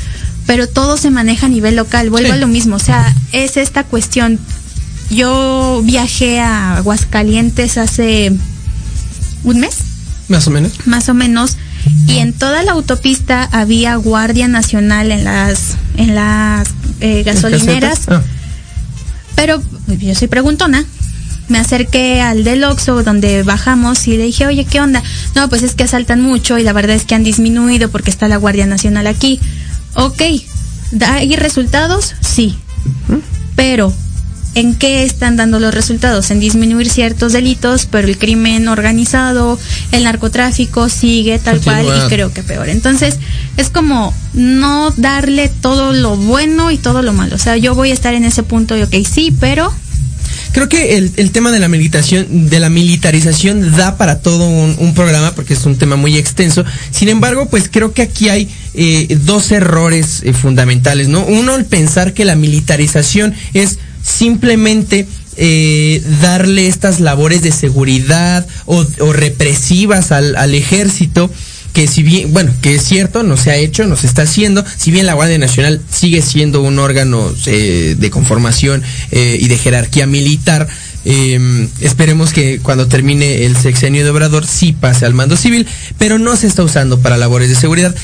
[0.46, 2.34] pero todo se maneja a nivel local, vuelvo Sí.
[2.34, 4.40] a lo mismo, o sea, es esta cuestión.
[5.10, 8.32] Yo viajé a Aguascalientes hace
[9.44, 9.76] un mes,
[10.32, 10.72] Más o menos.
[10.88, 11.58] más o menos,
[12.08, 16.70] y en toda la autopista había guardia nacional en las en las
[17.02, 18.22] eh, gasolineras, Ah,
[19.36, 20.86] pero yo soy preguntona.
[21.50, 25.04] Me acerqué al del Oxxo donde bajamos y le dije, oye, ¿qué onda?
[25.36, 28.30] No, pues es que asaltan mucho y la verdad es que han disminuido porque está
[28.30, 29.40] la Guardia Nacional aquí.
[29.96, 30.22] Ok,
[30.92, 32.14] ¿da ¿hay resultados?
[32.22, 32.58] Sí.
[33.58, 33.94] Pero,
[34.56, 36.32] ¿en qué están dando los resultados?
[36.32, 39.60] En disminuir ciertos delitos, pero el crimen organizado,
[39.92, 42.70] el narcotráfico sigue tal cual y creo que peor.
[42.70, 43.18] Entonces,
[43.58, 47.36] es como no darle todo lo bueno y todo lo malo.
[47.36, 49.74] O sea, yo voy a estar en ese punto y ok, sí, pero
[50.54, 54.76] Creo que el, el tema de la militación, de la militarización da para todo un,
[54.80, 56.66] un programa porque es un tema muy extenso.
[56.92, 61.26] Sin embargo, pues creo que aquí hay eh, dos errores eh, fundamentales, ¿no?
[61.26, 68.84] Uno, el pensar que la militarización es simplemente eh, darle estas labores de seguridad o,
[69.14, 71.32] represivas al, al ejército
[71.74, 74.66] que si bien, bueno, que es cierto, no se ha hecho, no se está haciendo,
[74.78, 79.58] si bien la Guardia Nacional sigue siendo un órgano eh, de conformación eh, y de
[79.58, 80.68] jerarquía militar,
[81.06, 85.66] eh, esperemos que cuando termine el sexenio de Obrador sí pase al mando civil,
[85.98, 87.96] pero no se está usando para labores de seguridad.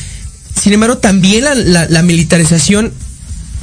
[0.60, 2.93] Sin embargo, también la, la- la militarización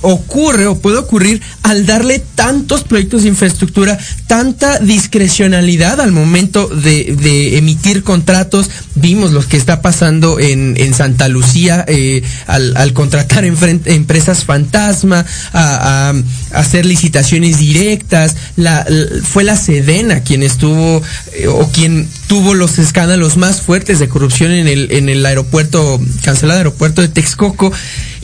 [0.04, 7.16] ocurre o puede ocurrir al darle tantos proyectos de infraestructura, tanta discrecionalidad al momento de,
[7.18, 8.68] de emitir contratos.
[8.94, 15.24] Vimos lo que está pasando en, en Santa Lucía eh, al, contratar enfren- empresas fantasma,
[15.52, 16.12] a,
[16.52, 18.36] hacer licitaciones directas.
[18.56, 23.98] La, l- fue la Sedena quien estuvo eh, o quien tuvo los escándalos más fuertes
[23.98, 27.72] de corrupción en el, en el aeropuerto, cancelado aeropuerto de Texcoco.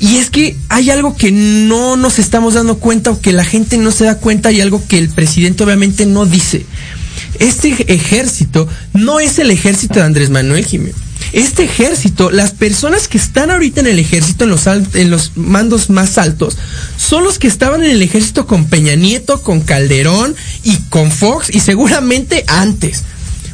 [0.01, 3.77] Y es que hay algo que no nos estamos dando cuenta o que la gente
[3.77, 6.65] no se da cuenta y algo que el presidente obviamente no dice.
[7.39, 10.97] Este ejército no es el ejército de Andrés Manuel Jiménez.
[11.33, 16.57] Este ejército, las personas que están ahorita en el ejército, en los, mandos más altos,
[16.97, 20.35] son los que estaban en el ejército con Peña Nieto, con Calderón
[20.65, 23.05] y con Fox y seguramente antes.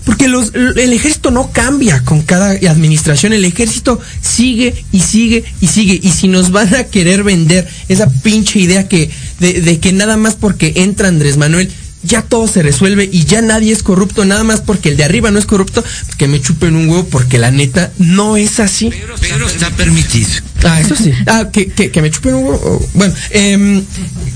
[0.06, 5.66] Porque los, el ejército no cambia con cada administración, el ejército sigue y sigue y
[5.66, 5.98] sigue.
[6.02, 10.16] Y si nos van a querer vender esa pinche idea que, de, de que nada
[10.16, 11.68] más porque entra Andrés Manuel,
[12.04, 15.32] ya todo se resuelve y ya nadie es corrupto, nada más porque el de arriba
[15.32, 15.82] no es corrupto,
[16.16, 18.90] que me chupen un huevo, porque la neta no es así.
[19.20, 20.28] Pero está permitido.
[20.62, 21.10] Ah, eso sí.
[21.26, 22.60] Ah, que, que, que me chupen un huevo.
[22.64, 23.12] oh, Bueno,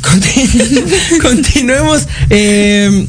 [0.03, 2.09] conti- continuemos.
[2.29, 3.07] em,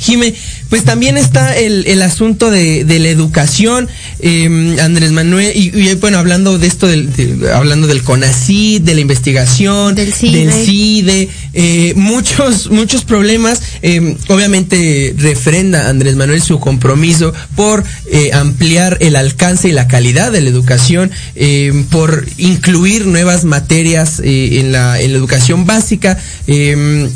[0.00, 0.34] Jime,
[0.70, 3.88] pues también está el, el asunto de, de la educación,
[4.20, 8.94] em, Andrés Manuel, y, y, bueno, hablando de esto, del, de- hablando del CONACID, de
[8.94, 10.64] la investigación, Del CIDE.
[10.64, 13.60] CIDE, eh, muchos, muchos problemas.
[13.82, 20.30] eh, obviamente refrenda Andrés Manuel su compromiso por eh, ampliar el alcance y la calidad
[20.32, 26.16] de la educación, eh, por incluir nuevas materias eh, en, la, en la educación básica,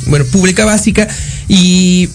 [0.07, 1.07] bueno, pública básica,
[1.49, 2.09] y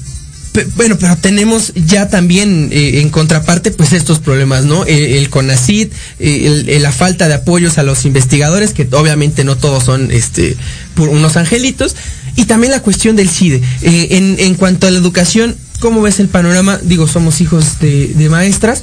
[0.75, 4.85] Bueno, pero tenemos ya también eh, en contraparte pues estos problemas, ¿no?
[4.85, 5.87] Eh, el CONACID,
[6.19, 10.11] eh, el- el- la falta de apoyos a los investigadores, que obviamente no todos son
[10.11, 10.57] este
[10.95, 11.95] por unos angelitos,
[12.35, 13.61] y también la cuestión del CIDE.
[13.81, 16.79] Eh, en, en cuanto a la educación, ¿cómo ves el panorama?
[16.83, 18.81] Digo, somos hijos de, de maestras.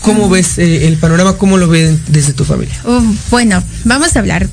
[0.00, 1.34] ¿Cómo ves eh, el panorama?
[1.38, 2.74] ¿Cómo lo ven desde tu familia?
[3.30, 4.48] Bueno, vamos a hablar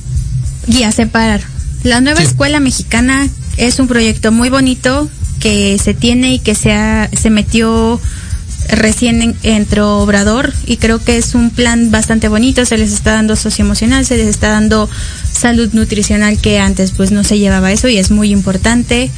[0.67, 1.41] y a separar.
[1.83, 2.27] La nueva Sí.
[2.27, 5.09] escuela mexicana es un proyecto muy bonito
[5.41, 7.99] que se tiene y que se, ha- se metió
[8.69, 13.11] recién en- entró Obrador y creo que es un plan bastante bonito, se les está
[13.13, 14.89] dando socioemocional, se les está dando
[15.33, 19.09] salud nutricional que antes pues no se llevaba eso y es muy importante.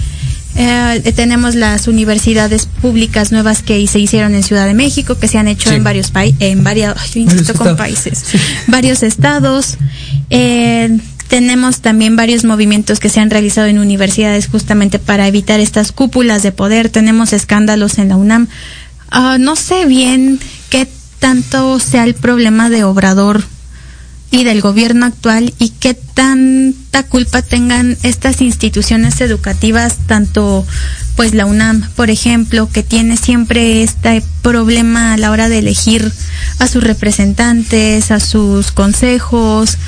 [0.56, 5.40] Eh, tenemos las universidades públicas nuevas que se hicieron en Ciudad de México, que se
[5.40, 5.76] han hecho Sí.
[5.76, 7.78] en varios países, en varias, yo insisto con estados.
[7.78, 8.24] países,
[8.68, 9.78] varios estados.
[10.30, 10.96] Eh,
[11.34, 16.43] tenemos también varios movimientos que se han realizado en universidades justamente para evitar estas cúpulas
[16.43, 16.89] de poder.
[16.89, 18.50] Tenemos escándalos en la UNAM.
[19.10, 23.43] Ah, no sé bien qué tanto sea el problema de Obrador
[24.30, 30.63] y del gobierno actual y qué tanta culpa tengan estas instituciones educativas, tanto
[31.15, 36.12] pues la UNAM, por ejemplo, que tiene siempre este problema a la hora de elegir
[36.60, 39.80] a sus representantes, a sus consejos.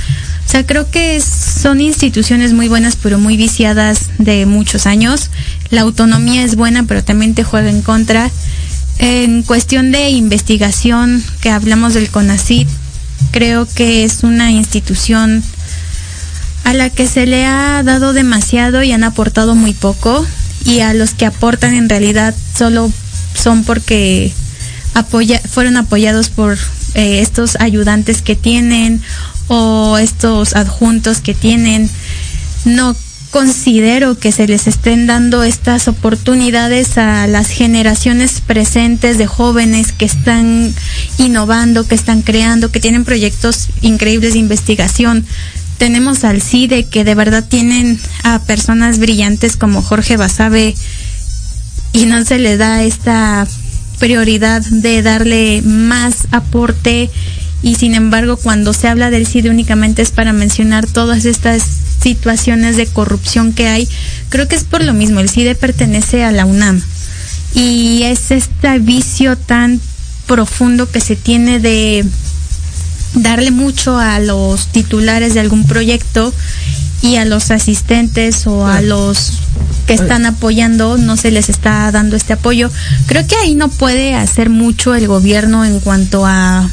[0.46, 5.32] O sea, creo que son instituciones muy buenas, pero muy viciadas de muchos años.
[5.70, 8.30] La autonomía es buena, pero también te juega en contra.
[9.00, 12.68] En cuestión de investigación, que hablamos del CONACIT,
[13.32, 15.44] creo que es una institución
[16.64, 20.26] a la que se le ha dado demasiado y han aportado muy poco
[20.66, 22.92] y a los que aportan en realidad solo
[23.36, 24.34] son porque
[24.94, 26.58] apoya, fueron apoyados por
[26.96, 29.02] eh, estos ayudantes que tienen
[29.48, 31.90] o estos adjuntos que tienen.
[32.66, 32.96] No
[33.36, 40.06] considero que se les estén dando estas oportunidades a las generaciones presentes de jóvenes que
[40.06, 40.74] están
[41.18, 45.26] innovando, que están creando, que tienen proyectos increíbles de investigación.
[45.78, 50.74] Tenemos al CIDE que de verdad tienen a personas brillantes como Jorge Basabe
[51.92, 53.46] y no se le da esta
[54.00, 57.10] prioridad de darle más aporte
[57.62, 61.64] y sin embargo cuando se habla del CIDE únicamente es para mencionar todas estas
[62.02, 63.88] situaciones de corrupción que hay.
[64.30, 66.82] Creo que es por lo mismo, el CIDE pertenece a la UNAM
[67.56, 69.80] y es este vicio tan
[70.28, 72.06] profundo que se tiene de
[73.16, 76.34] darle mucho a los titulares de algún proyecto
[77.06, 79.34] y a los asistentes o a los
[79.86, 82.72] que están apoyando no se les está dando este apoyo.
[83.06, 86.68] Creo que ahí no puede hacer mucho el gobierno en cuanto a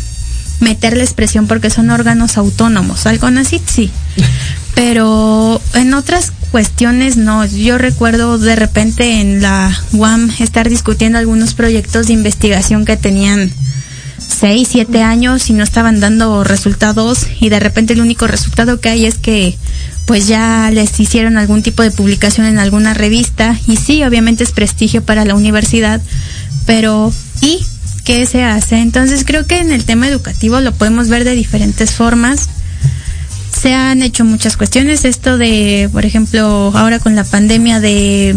[0.61, 3.05] meterle expresión porque son órganos autónomos.
[3.07, 3.91] Algo así sí.
[4.75, 7.45] Pero en otras cuestiones no.
[7.45, 13.53] Yo recuerdo de repente en la UAM estar discutiendo algunos proyectos de investigación que tenían
[14.43, 18.89] seis, siete años y no estaban dando resultados y de repente el único resultado que
[18.89, 19.57] hay es que
[20.05, 24.51] pues ya les hicieron algún tipo de publicación en alguna revista y sí, obviamente es
[24.51, 26.03] prestigio para la universidad,
[26.67, 27.61] pero ¿y
[28.05, 28.81] qué se hace?
[28.81, 32.49] Entonces creo que en el tema educativo lo podemos ver de diferentes formas.
[33.57, 38.35] Se han hecho muchas cuestiones, esto de, por ejemplo, ahora con la pandemia de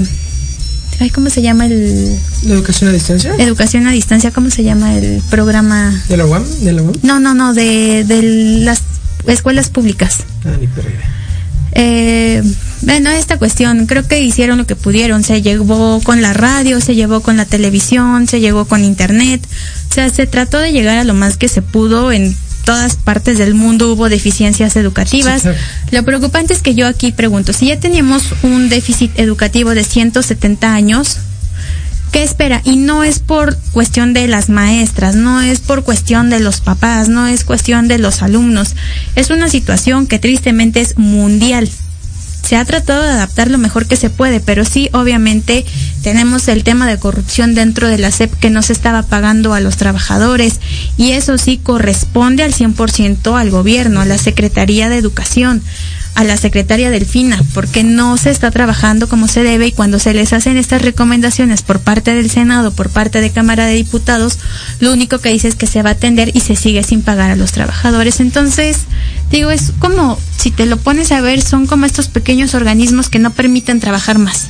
[0.99, 3.35] Ay, ¿cómo se llama el ¿La educación a distancia?
[3.37, 4.31] educación a distancia?
[4.31, 6.03] ¿Cómo se llama el programa?
[6.07, 6.43] ¿De la UAM?
[6.61, 6.93] ¿De la UAM?
[7.03, 8.21] No, no, no, de, de
[8.63, 8.81] las
[9.27, 10.19] escuelas públicas.
[10.45, 10.67] Ah, ni.
[11.77, 12.41] Eh,
[12.83, 15.23] bueno, esta cuestión, creo que hicieron lo que pudieron.
[15.23, 19.45] Se llevó con la radio, se llevó con la televisión, se llegó con internet.
[19.89, 23.37] O sea, se trató de llegar a lo más que se pudo en todas partes
[23.37, 25.43] del mundo hubo deficiencias educativas.
[25.43, 25.49] Sí.
[25.91, 30.73] Lo preocupante es que yo aquí pregunto, si ya teníamos un déficit educativo de 170
[30.73, 31.17] años,
[32.11, 32.61] ¿qué espera?
[32.65, 37.07] Y no es por cuestión de las maestras, no es por cuestión de los papás,
[37.07, 38.75] no es cuestión de los alumnos.
[39.15, 41.69] Es una situación que tristemente es mundial.
[42.45, 45.65] Se ha tratado de adaptar lo mejor que se puede, pero sí, obviamente,
[46.03, 49.59] tenemos el tema de corrupción dentro de la SEP que no se estaba pagando a
[49.59, 50.59] los trabajadores
[50.95, 55.63] y eso sí corresponde al 100% al gobierno, a la Secretaría de Educación
[56.15, 60.13] a la secretaria Delfina, porque no se está trabajando como se debe y cuando se
[60.13, 64.39] les hacen estas recomendaciones por parte del Senado, por parte de Cámara de Diputados,
[64.79, 67.31] lo único que dice es que se va a atender y se sigue sin pagar
[67.31, 68.21] a los trabajadores.
[68.21, 68.77] Entonces,
[69.29, 73.19] digo, es como, si te lo pones a ver, son como estos pequeños organismos que
[73.19, 74.47] no permiten trabajar más.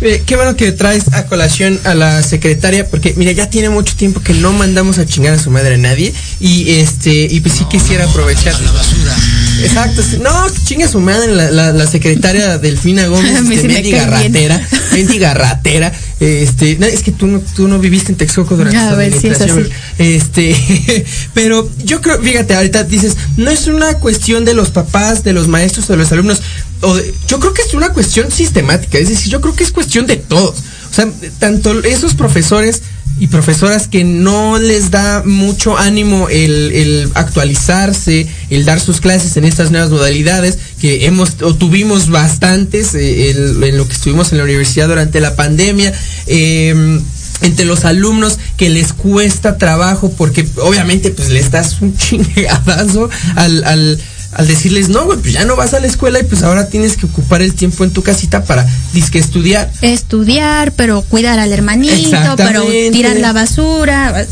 [0.00, 3.94] Eh, qué bueno que traes a colación a la secretaria, porque mira, ya tiene mucho
[3.96, 6.12] tiempo que no mandamos a chingar a su madre a nadie.
[6.40, 8.60] Y este, y pues sí quisiera aprovechar.
[8.60, 9.16] La basura.
[9.62, 14.06] Exacto, no, que chingue a su madre la, la, la secretaria Delfina Gómez, este, mendiga
[14.06, 14.60] ratera,
[14.92, 19.08] mendiga ratera, este, es que tú no, tú no viviste en Texcoco durante A ver,
[19.12, 24.70] es administración, este, pero yo creo, fíjate, ahorita dices, no es una cuestión de los
[24.70, 26.40] papás, de los maestros, de los alumnos,
[26.80, 29.72] o de- yo creo que es una cuestión sistemática, es decir, yo creo que es
[29.72, 30.56] cuestión de todos,
[30.90, 32.82] o sea, tanto esos profesores
[33.18, 39.36] y profesoras que no les da mucho ánimo el, el actualizarse, el dar sus clases
[39.36, 44.38] en estas nuevas modalidades, que hemos o tuvimos bastantes eh, en lo que estuvimos en
[44.38, 45.92] la universidad durante la pandemia.
[46.26, 47.00] eh,
[47.40, 53.64] entre los alumnos que les cuesta trabajo porque obviamente pues les das un chingadazo al,
[53.64, 54.00] al,
[54.36, 56.96] al decirles no, güey, pues ya no vas a la escuela y pues ahora tienes
[56.96, 59.70] que ocupar el tiempo en tu casita para disque estudiar.
[59.82, 64.26] Estudiar, pero cuidar al hermanito, pero tirar la basura,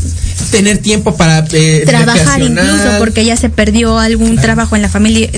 [0.51, 5.29] tener tiempo para eh, trabajar incluso porque ya se perdió algún trabajo en la familia.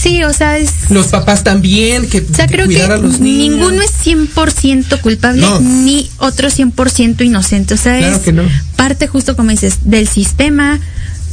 [0.00, 0.70] Sí, o sea, es...
[0.90, 3.56] los papás también que, O sea, que creo que cuidar a los niños.
[3.58, 5.60] ninguno es 100% culpable No.
[5.60, 7.72] ni otro 100% inocente.
[7.72, 8.42] O sea, Claro es que no.
[8.76, 10.78] parte justo como dices del sistema,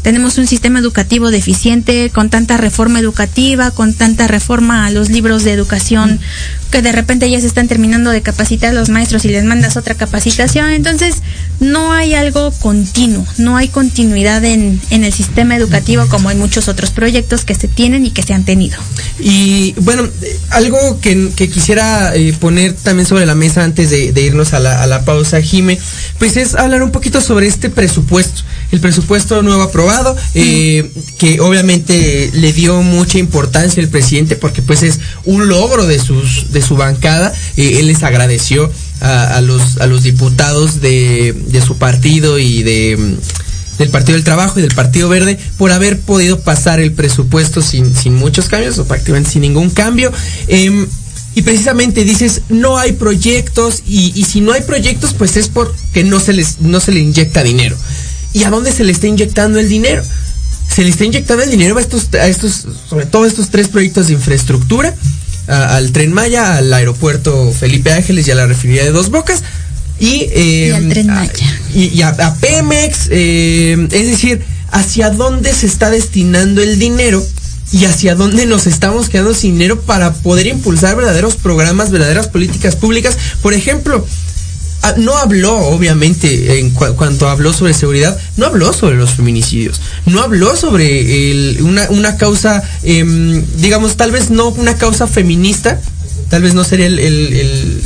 [0.02, 5.44] tenemos un sistema educativo deficiente, con tanta reforma educativa, con tanta reforma a los libros
[5.44, 6.20] de educación,
[6.72, 9.78] que de repente ya se están terminando de capacitar a los maestros y les mandas
[9.78, 10.70] otra capacitación.
[10.72, 11.16] Entonces,
[11.60, 16.92] no hay algo continuo, no hay continuidad en, el sistema educativo como en muchos otros
[16.92, 18.78] proyectos que se tienen y que se han tenido.
[19.20, 20.08] Y bueno,
[20.50, 25.42] algo que, quisiera eh, poner también sobre la mesa antes de, irnos a la pausa,
[25.42, 25.78] Jime,
[26.18, 28.44] pues es hablar un poquito sobre este presupuesto.
[28.72, 34.84] El presupuesto nuevo aprobado, eh, que obviamente le dio mucha importancia el presidente porque pues
[34.84, 37.34] es un logro de sus de su bancada.
[37.58, 43.18] Eh, él les agradeció a, los a los diputados de, de su partido y de
[43.82, 47.96] del Partido del Trabajo y del Partido Verde por haber podido pasar el presupuesto sin,
[47.96, 50.12] sin muchos cambios o prácticamente sin ningún cambio.
[50.48, 50.88] Em,
[51.34, 56.04] y precisamente dices, no hay proyectos y, y si no hay proyectos, pues es porque
[56.04, 57.78] no se les, no se le inyecta dinero.
[58.34, 60.04] ¿Y a dónde se le está inyectando el dinero?
[60.74, 64.08] Se le está inyectando el dinero a estos, a estos sobre todo estos tres proyectos
[64.08, 64.96] de infraestructura,
[65.48, 69.42] a- al Tren Maya, al aeropuerto Felipe Ángeles y a la refinería de Dos Bocas.
[70.00, 71.28] Y, eh, Y al Tren a-
[71.74, 77.22] y, y a, a Pemex, eh, es decir, hacia dónde se está destinando el dinero
[77.74, 82.76] y hacia dónde nos estamos quedando sin dinero para poder impulsar verdaderos programas, verdaderas políticas
[82.78, 83.18] públicas.
[83.42, 84.06] Por ejemplo,
[84.98, 90.22] no habló, obviamente, en cua- cuanto habló sobre seguridad, no habló sobre los feminicidios, no
[90.22, 95.80] habló sobre el- una, una causa, em, digamos, tal vez no una causa feminista,
[96.30, 97.82] tal vez no sería el,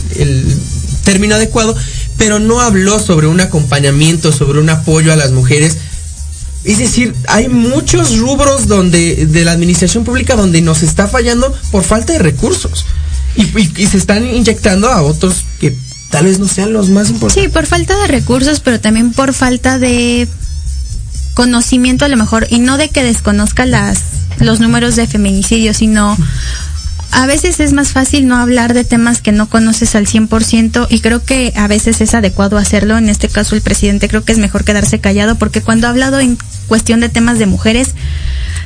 [1.03, 1.75] término adecuado,
[2.17, 5.77] pero no habló sobre un acompañamiento, sobre un apoyo a las mujeres.
[6.63, 11.83] Es decir, hay muchos rubros donde de la administración pública donde nos está fallando por
[11.83, 12.85] falta de recursos.
[13.35, 15.75] Y se están inyectando a otros que
[16.09, 17.43] tal vez no sean los más importantes.
[17.43, 20.27] Sí, por falta de recursos, pero también por falta de
[21.33, 24.01] conocimiento a lo mejor, y no de que desconozca las
[24.39, 26.17] los números de feminicidio, sino
[27.11, 30.99] a veces es más fácil no hablar de temas que no conoces al 100% y
[30.99, 32.97] creo que a veces es adecuado hacerlo.
[32.97, 36.19] En este caso el presidente creo que es mejor quedarse callado porque cuando ha hablado
[36.19, 36.37] en
[36.67, 37.95] cuestión de temas de mujeres,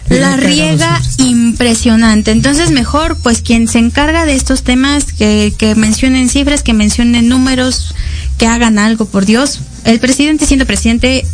[0.10, 2.32] la riega impresionante.
[2.32, 7.30] Entonces mejor pues quien se encarga de estos temas que, que mencionen cifras, que mencionen
[7.30, 7.94] números,
[8.38, 9.62] que hagan algo, por Dios.
[9.86, 11.26] El presidente siendo presidente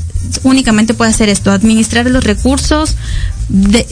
[0.43, 2.95] únicamente puede hacer esto, administrar los recursos,
[3.49, 3.85] de,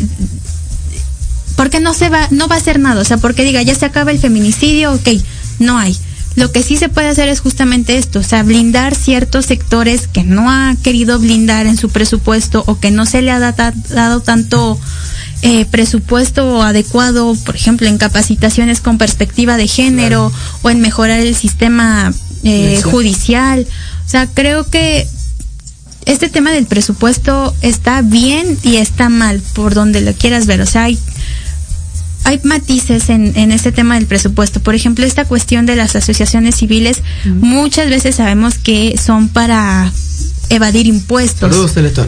[1.56, 3.86] porque no se va, no va a hacer nada, o sea, porque diga, ya se
[3.86, 5.10] acaba el feminicidio, ok,
[5.60, 5.98] no hay.
[6.36, 10.24] Lo que sí se puede hacer es justamente esto, o sea, blindar ciertos sectores que
[10.24, 14.80] no ha querido blindar en su presupuesto o que no se le ha dado tanto
[15.44, 20.32] eh, presupuesto adecuado, por ejemplo, en capacitaciones con perspectiva de género
[20.62, 22.14] o en mejorar el sistema
[22.44, 23.68] eh, judicial.
[24.06, 25.08] O sea, creo que
[26.06, 30.62] este tema del presupuesto está bien y está mal, por donde lo quieras ver.
[30.62, 30.98] O sea, hay,
[32.24, 34.60] hay matices en, en este tema del presupuesto.
[34.62, 39.92] Por ejemplo, esta cuestión de las asociaciones civiles, muchas veces sabemos que son para
[40.50, 41.50] evadir impuestos.
[41.50, 42.08] Saludos, Teletón.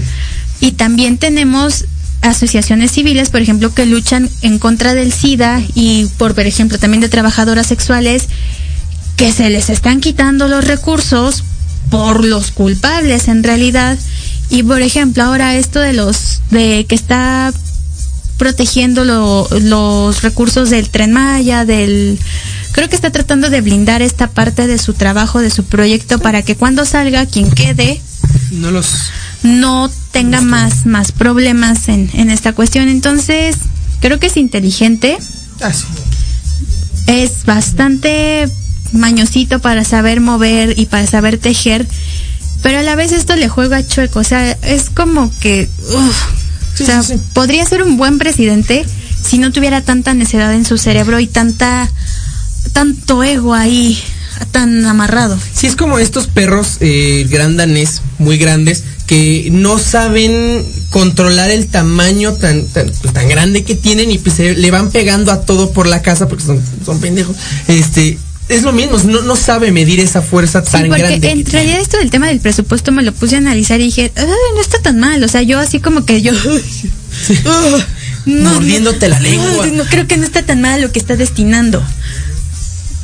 [0.61, 1.86] Y también tenemos
[2.22, 7.01] asociaciones civiles, por ejemplo, que luchan en contra del SIDA y por, por ejemplo, también
[7.01, 8.28] de trabajadoras sexuales,
[9.18, 11.43] que se les están quitando los recursos
[11.89, 13.97] por los culpables en realidad.
[14.49, 17.53] Y por ejemplo, ahora esto de los, de que está
[18.38, 22.19] protegiendo lo- los recursos del tren Maya, del
[22.71, 26.41] creo que está tratando de blindar esta parte de su trabajo, de su proyecto para
[26.41, 28.01] que cuando salga quien quede
[28.51, 28.88] No los.
[29.43, 32.89] no tenga más, más problemas en, en esta cuestión.
[32.89, 33.55] Entonces,
[34.01, 35.17] creo que es inteligente,
[35.61, 35.86] Ah, sí.
[37.07, 38.49] es bastante
[38.91, 41.88] mañosito para saber mover y para saber tejer,
[42.61, 46.15] pero a la vez esto le juega chueco, o sea, es como que, uf,
[46.76, 47.21] Sí, o sea, sí, sí.
[47.34, 48.86] podría ser un buen presidente
[49.23, 51.89] si no tuviera tanta necedad en su cerebro y tanta,
[52.73, 53.97] tanto ego ahí
[54.51, 55.38] tan amarrado.
[55.53, 61.67] Sí, es como estos perros eh, gran danés, muy grandes, que no saben controlar el
[61.67, 65.41] tamaño tan, tan, pues, tan grande que tienen y pues se le van pegando a
[65.41, 67.36] todo por la casa porque son, son pendejos.
[67.67, 68.17] Este,
[68.47, 71.31] es lo mismo, no, no sabe medir esa fuerza Sí, tan porque grande.
[71.31, 74.25] en realidad esto del tema del presupuesto me lo puse a analizar y dije, "Ay,
[74.55, 76.31] no está tan mal, o sea, yo así como que yo...
[78.25, 79.67] No, Mordiéndote la lengua.
[79.67, 81.83] no creo que no está tan mal lo que está destinando.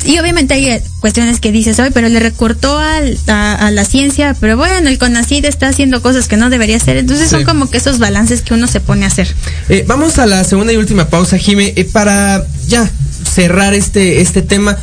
[0.04, 3.86] Y obviamente hay eh, cuestiones que dices hoy, pero le recortó al- a, a la
[3.86, 7.70] ciencia, pero bueno, el CONACID está haciendo cosas que no debería hacer, entonces son como
[7.70, 9.28] que esos balances que uno se pone a hacer.
[9.70, 12.90] Eh, vamos a la segunda y última pausa, Jime, eh, para ya
[13.32, 14.76] cerrar este, este tema.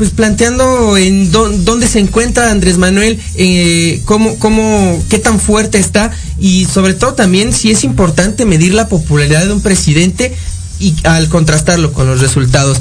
[0.00, 5.76] Pues planteando en dó- dónde se encuentra Andrés Manuel, eh, cómo, cómo, qué tan fuerte
[5.78, 10.34] está y sobre todo también si es importante medir la popularidad de un presidente
[10.78, 12.78] y al contrastarlo con los resultados.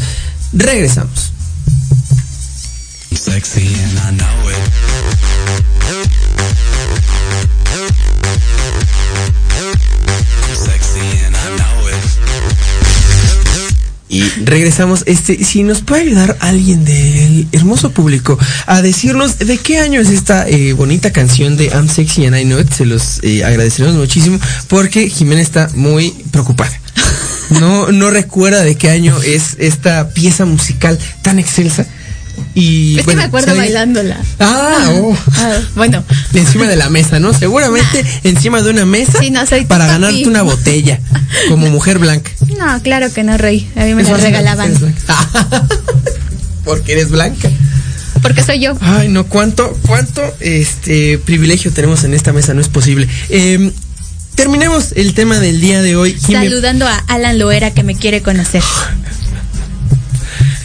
[0.53, 1.33] Regresamos.
[14.09, 15.03] Y regresamos.
[15.05, 20.09] Este, si nos puede ayudar alguien del hermoso público a decirnos de qué año es
[20.09, 23.95] esta eh, bonita canción de I'm Sexy and I Know It, se los eh, agradeceremos
[23.95, 26.71] muchísimo porque Jimena está muy preocupada.
[27.51, 31.85] No, no recuerda de qué año es esta pieza musical tan excelsa.
[32.59, 34.17] Y Es que bueno, me acuerdo bailándola.
[34.39, 35.17] Ah, oh.
[35.37, 36.03] Ah, bueno,
[36.33, 37.33] Encima de la mesa, ¿no?
[37.33, 40.01] Seguramente encima de una mesa Sí, no soy para papi.
[40.01, 40.99] ganarte una botella
[41.47, 42.31] como mujer blanca.
[42.57, 43.69] no, claro que no, Rey.
[43.75, 44.73] A mí me la regalaban.
[46.63, 47.49] Porque eres blanca.
[48.21, 48.77] Porque soy yo.
[48.81, 53.07] Ay, no, cuánto, cuánto este privilegio tenemos en esta mesa, no es posible.
[53.29, 53.71] Eh,
[54.35, 56.17] terminemos el tema del día de hoy.
[56.19, 58.63] Saludando a Alan Loera que me quiere conocer.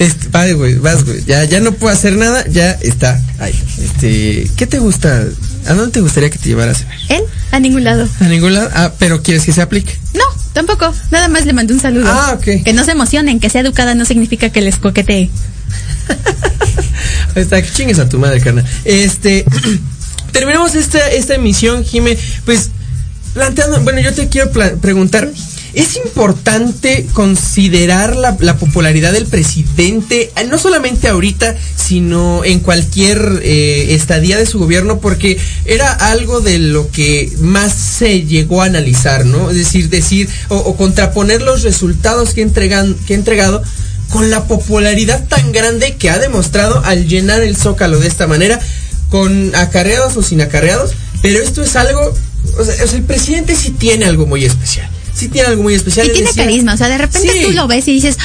[0.05, 1.25] Este, vas, güey, vas, güey.
[1.25, 3.59] Ya, ya no puedo hacer nada, ya está ahí.
[3.83, 5.25] Este, ¿qué te gusta?
[5.67, 6.99] ¿A dónde te gustaría que te llevara a cenar?
[7.09, 7.23] ¿Él?
[7.53, 8.07] A ningún lado.
[8.21, 8.69] A ningún lado.
[8.75, 9.97] Ah, pero quieres que se aplique.
[10.13, 10.95] No, tampoco.
[11.11, 12.05] Nada más le mandé un saludo.
[12.07, 12.63] Ah, ok.
[12.65, 15.31] Que no se emocionen, que sea educada no significa que les coquetee.
[17.35, 18.67] Está, que chingues a tu madre, carnal.
[18.85, 19.47] Este,
[20.33, 22.69] terminamos esta, esta emisión, Jime, pues,
[23.33, 25.31] planteando, bueno, yo te quiero preguntar,
[25.75, 33.41] ¿es importante considerar la, la popularidad del presidente, eh, no solamente ahorita, sino en cualquier
[33.43, 35.01] eh, estadía de su gobierno?
[35.01, 39.51] Porque era algo de lo que más se llegó a analizar, ¿no?
[39.51, 43.63] Es decir, decir, o, contraponer los resultados que, entregan, que ha entregado
[44.11, 48.61] con la popularidad tan grande que ha demostrado al llenar el zócalo de esta manera,
[49.11, 52.15] con acarreados o sin acarreados, pero esto es algo,
[52.59, 56.07] o sea, el presidente sí tiene algo muy especial, sí tiene algo muy especial.
[56.09, 56.75] Y tiene decía- carisma.
[56.75, 57.43] O sea, de repente Sí.
[57.45, 58.17] tú lo ves y dices,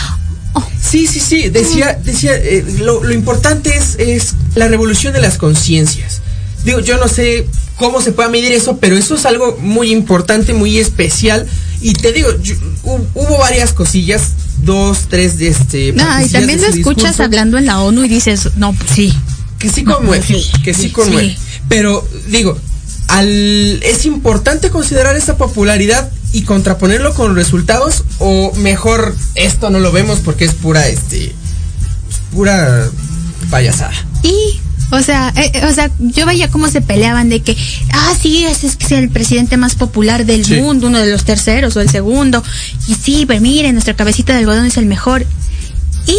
[0.54, 5.22] oh, Sí, sí, sí, decía, decía, eh, lo, lo importante es, es la revolución de
[5.22, 6.22] las conciencias.
[6.66, 7.46] Digo, yo no sé
[7.78, 11.46] cómo se puede medir eso, pero eso es algo muy importante, muy especial.
[11.82, 14.32] Y te digo, yo- hubo varias cosillas,
[14.64, 15.94] dos, tres de este.
[15.94, 19.14] no, y también lo escuchas hablando en la ONU y dices, no, pues sí.
[19.60, 21.30] que sí No, conmueve, sí, que sí sí, conmueve.
[21.30, 21.38] sí.
[21.70, 22.58] Pero digo,
[23.08, 29.92] al es importante considerar esa popularidad y contraponerlo con resultados o mejor esto no lo
[29.92, 31.34] vemos porque es pura este es
[32.32, 32.88] pura
[33.50, 33.94] payasada.
[34.24, 34.60] Y,
[34.92, 37.56] o sea, eh, eh, o sea, yo veía cómo se peleaban de que,
[37.94, 40.56] ah, sí, ese es que el presidente más popular del Sí.
[40.62, 42.44] mundo, uno de los terceros o el segundo.
[42.88, 45.26] Y sí, pero miren, nuestra cabecita de algodón es el mejor.
[46.06, 46.18] ¿Y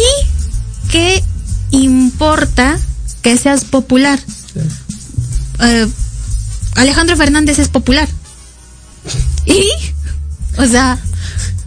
[0.89, 1.23] qué
[1.71, 2.77] importa
[3.21, 4.19] que seas popular?
[5.59, 5.87] Eh,
[6.75, 8.07] Alejandro Fernández es popular.
[9.45, 9.69] ¿Y?
[10.57, 10.99] O sea,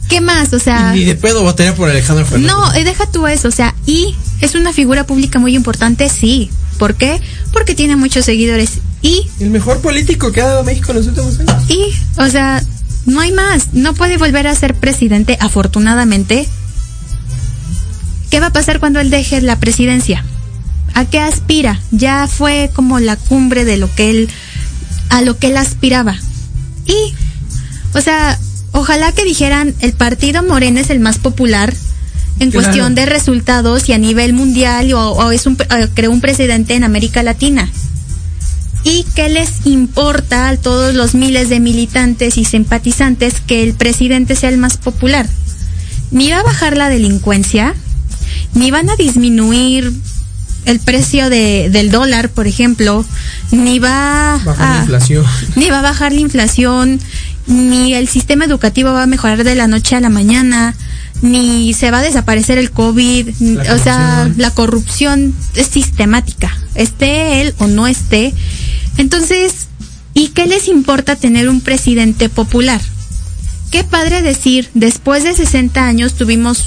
[0.09, 0.53] ¿qué más?
[0.53, 0.93] O sea...
[0.93, 2.53] Ni de pedo votaría por Alejandro Fernández.
[2.53, 6.51] No, eh, deja tú eso, o sea, y es una figura pública muy importante, sí.
[6.79, 7.21] ¿Por qué?
[7.53, 8.79] Porque tiene muchos seguidores.
[9.01, 11.71] Y, El mejor político que ha dado México en los últimos años.
[11.71, 12.63] y, o sea,
[13.07, 13.69] no hay más.
[13.73, 16.49] No puede volver a ser presidente, afortunadamente.
[18.31, 20.25] ¿Qué va a pasar cuando él deje la presidencia?
[20.95, 21.81] ¿A qué aspira?
[21.91, 24.29] Ya fue como la cumbre de lo que él,
[25.11, 26.17] a lo que él aspiraba.
[26.87, 27.15] Y,
[27.97, 28.39] o sea,
[28.75, 31.73] ojalá que dijeran, el partido Morena es el más popular
[32.41, 32.65] en Claro.
[32.67, 36.75] cuestión de resultados y a nivel mundial o, o es un, eh, creó un presidente
[36.75, 37.71] en América Latina.
[38.83, 44.37] ¿Y qué les importa a todos los miles de militantes y simpatizantes que el presidente
[44.37, 45.27] sea el más popular?
[46.11, 47.75] Ni va a bajar la delincuencia,
[48.53, 49.91] ni van a disminuir
[50.67, 53.05] el precio de, del dólar, por ejemplo,
[53.53, 55.25] ni va la inflación.
[55.57, 57.01] ni va a bajar la inflación,
[57.47, 60.75] ni el sistema educativo va a mejorar de la noche a la mañana,
[61.23, 63.29] ni se va a desaparecer el COVID,
[63.73, 68.35] o sea, la corrupción es sistemática, esté él o no esté.
[68.97, 69.69] Entonces,
[70.13, 72.81] ¿y qué les importa tener un presidente popular?
[73.71, 76.65] Qué padre decir, después de 60 años tuvimos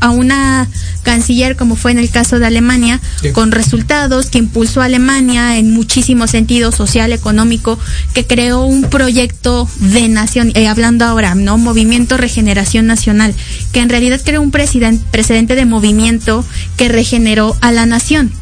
[0.00, 0.68] a una
[1.02, 3.00] canciller como fue en el caso de Alemania,
[3.32, 7.78] con resultados que impulsó a Alemania en muchísimos sentidos, social, económico,
[8.14, 11.58] que creó un proyecto de nación, eh, hablando ahora, ¿no?
[11.58, 13.34] Movimiento Regeneración Nacional,
[13.72, 16.44] que en realidad creó un precedente de movimiento
[16.76, 18.32] que regeneró a la nación.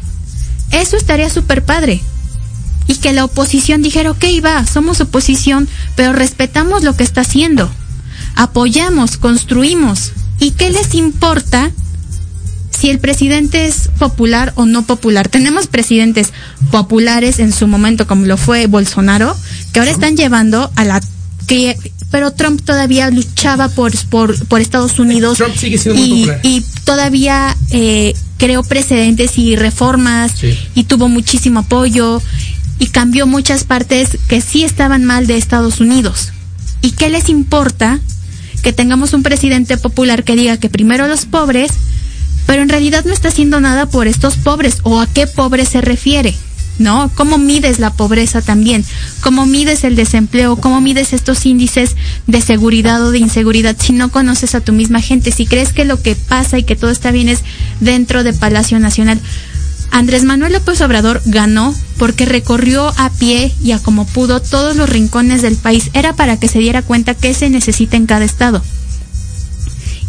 [0.71, 2.01] Eso estaría súper padre.
[2.87, 7.69] Y que la oposición dijera, ok, va, somos oposición, pero respetamos lo que está haciendo.
[8.35, 10.13] Apoyamos, construimos.
[10.39, 11.71] ¿Y qué les importa
[12.79, 15.27] si el presidente es popular o no popular.
[15.27, 16.31] Tenemos presidentes
[16.71, 19.35] populares en su momento, como lo fue Bolsonaro,
[19.73, 21.01] que ahora están llevando a la
[21.47, 21.75] que
[22.09, 26.39] pero Trump todavía luchaba por por, por Estados Unidos Trump sigue siendo muy y, popular.
[26.43, 30.57] y todavía eh, creó precedentes y reformas Sí.
[30.73, 32.21] y tuvo muchísimo apoyo
[32.79, 36.29] y cambió muchas partes que sí estaban mal de Estados Unidos.
[36.81, 37.99] ¿Y qué les importa
[38.59, 41.71] que tengamos un presidente popular que diga que primero los pobres,
[42.45, 45.81] pero en realidad no está haciendo nada por estos pobres o a qué pobres se
[45.81, 46.35] refiere?
[46.79, 47.11] ¿No?
[47.13, 48.85] ¿Cómo mides la pobreza también?
[49.21, 50.55] ¿Cómo mides el desempleo?
[50.55, 51.95] ¿Cómo mides estos índices
[52.25, 55.31] de seguridad o de inseguridad si no conoces a tu misma gente?
[55.31, 57.41] Si crees que lo que pasa y que todo está bien es
[57.81, 59.19] dentro de Palacio Nacional.
[59.91, 64.89] Andrés Manuel López Obrador ganó porque recorrió a pie y a como pudo todos los
[64.89, 65.89] rincones del país.
[65.93, 68.63] Era para que se diera cuenta qué se necesita en cada estado.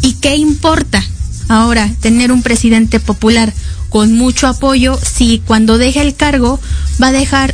[0.01, 1.03] ¿Y qué importa
[1.47, 3.53] ahora tener un presidente popular
[3.89, 6.59] con mucho apoyo si cuando deje el cargo
[7.01, 7.53] va a dejar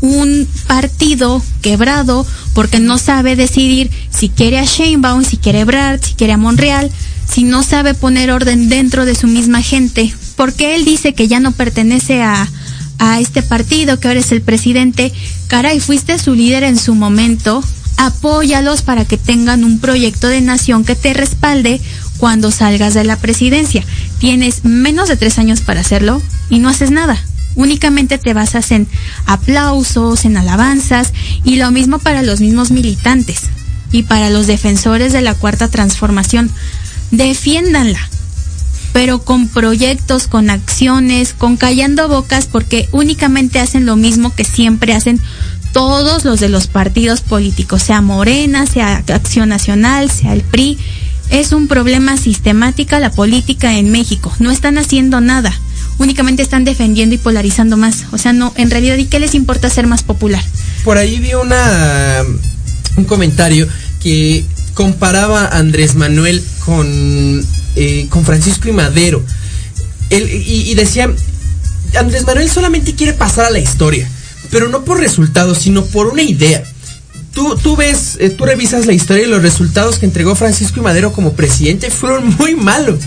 [0.00, 6.04] un partido quebrado porque no sabe decidir si quiere a Sheinbaum, si quiere a Ebrard,
[6.04, 6.90] si quiere a Monreal,
[7.28, 10.12] si no sabe poner orden dentro de su misma gente?
[10.38, 12.48] Porque él dice que ya no pertenece a,
[13.00, 15.12] a este partido, que ahora es el presidente.
[15.48, 17.60] Caray, fuiste su líder en su momento.
[17.96, 21.80] Apóyalos para que tengan un proyecto de nación que te respalde
[22.18, 23.84] cuando salgas de la presidencia.
[24.20, 27.20] Tienes menos de tres años para hacerlo y no haces nada.
[27.56, 28.86] Únicamente te basas en
[29.26, 31.12] aplausos, en alabanzas
[31.42, 33.42] y lo mismo para los mismos militantes
[33.90, 36.48] y para los defensores de la cuarta transformación.
[37.10, 38.08] Defiéndanla
[38.92, 44.94] pero con proyectos, con acciones, con callando bocas, porque únicamente hacen lo mismo que siempre
[44.94, 45.20] hacen
[45.72, 50.78] todos los de los partidos políticos, sea Morena, sea Acción Nacional, sea el PRI.
[51.30, 54.34] Es un problema sistemática la política en México.
[54.38, 55.52] No están haciendo nada.
[55.98, 58.04] Únicamente están defendiendo y polarizando más.
[58.12, 60.42] O sea, no, en realidad, ¿y qué les importa ser más popular?
[60.84, 62.22] Por ahí vi una
[62.96, 63.68] un comentario
[64.02, 64.44] que
[64.78, 66.86] comparaba a Andrés Manuel con,
[67.74, 69.24] eh, con Francisco y Madero.
[70.08, 71.10] Él- y, decía,
[71.98, 74.08] Andrés Manuel solamente quiere pasar a la historia,
[74.52, 76.62] pero no por resultados, sino por una idea.
[77.34, 80.84] Tú, tú ves, eh, tú revisas la historia y los resultados que entregó Francisco y
[80.84, 83.00] Madero como presidente fueron muy malos.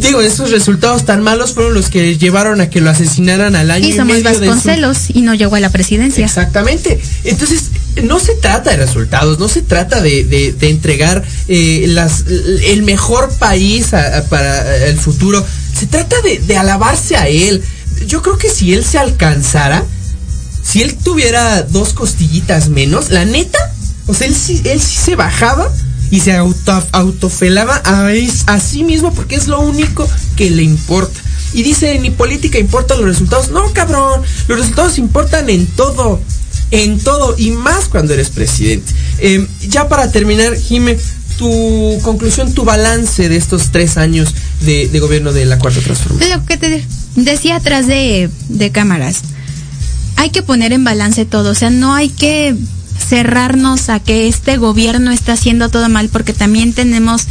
[0.00, 3.86] Digo, esos resultados tan malos fueron los que llevaron a que lo asesinaran al año
[3.86, 6.24] Y y somos medio de su- Vasconcelos y no llegó a la presidencia.
[6.24, 7.00] Exactamente.
[7.24, 7.64] Entonces,
[8.02, 12.24] no se trata de resultados, no se trata de, de- de entregar eh, las,
[12.64, 15.44] el mejor país a- a- para el futuro.
[15.78, 17.62] Se trata de, de alabarse a él.
[18.06, 19.84] Yo creo que si él se alcanzara,
[20.62, 23.58] si él tuviera dos costillitas menos, la neta,
[24.06, 25.70] o sea, él sí, él sí se bajaba
[26.14, 28.06] y se auto, autofelaba a,
[28.46, 31.20] a sí mismo porque es lo único que le importa.
[31.54, 33.50] Y dice, ni política importan los resultados.
[33.50, 36.20] No, cabrón, los resultados importan en todo,
[36.70, 38.92] en todo, y más cuando eres presidente.
[39.18, 40.96] Eh, ya para terminar, Jime,
[41.36, 46.30] tu conclusión, tu balance de estos tres años de, de gobierno de la Cuarta Transformación.
[46.30, 46.86] Lo que te
[47.16, 49.22] decía atrás de, de cámaras,
[50.14, 52.54] hay que poner en balance todo, o sea, no hay que
[53.04, 57.26] cerrarnos a que este gobierno está haciendo todo mal, porque también tenemos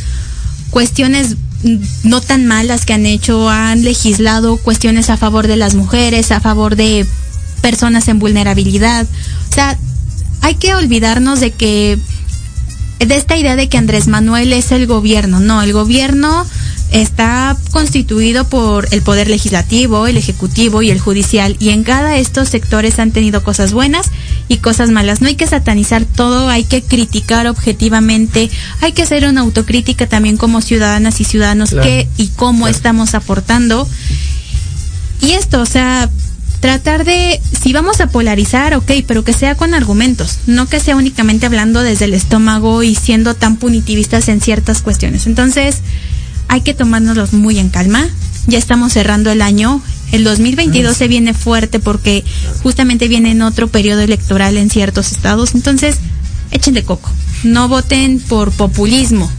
[0.69, 1.35] cuestiones
[2.03, 6.41] no tan malas que han hecho, han legislado cuestiones a favor de las mujeres, a
[6.41, 7.05] favor de
[7.61, 9.07] personas en vulnerabilidad.
[9.49, 9.77] O sea,
[10.41, 11.97] hay que olvidarnos de que
[12.99, 15.39] de esta idea de que Andrés Manuel es el gobierno.
[15.39, 16.45] No, el gobierno
[16.91, 22.49] está constituido por el poder legislativo, el ejecutivo y el judicial y en cada estos
[22.49, 24.11] sectores han tenido cosas buenas
[24.47, 25.21] y cosas malas.
[25.21, 28.49] No hay que satanizar todo, hay que criticar objetivamente,
[28.81, 31.83] hay que hacer una autocrítica también como ciudadanas y ciudadanos Claro.
[31.87, 32.75] qué y cómo Claro.
[32.75, 33.87] estamos aportando.
[35.21, 36.09] Y esto, o sea,
[36.59, 40.95] tratar de, si vamos a polarizar, ok, pero que sea con argumentos, no que sea
[40.95, 45.27] únicamente hablando desde el estómago y siendo tan punitivistas en ciertas cuestiones.
[45.27, 45.77] Entonces,
[46.49, 48.07] hay que tomárnoslos muy en calma.
[48.47, 49.81] Ya estamos cerrando el año.
[50.13, 52.23] El 2022 se viene fuerte porque
[52.61, 55.55] justamente viene en otro periodo electoral en ciertos estados.
[55.55, 55.95] Entonces,
[56.51, 57.09] echen de coco.
[57.43, 59.29] No voten por populismo,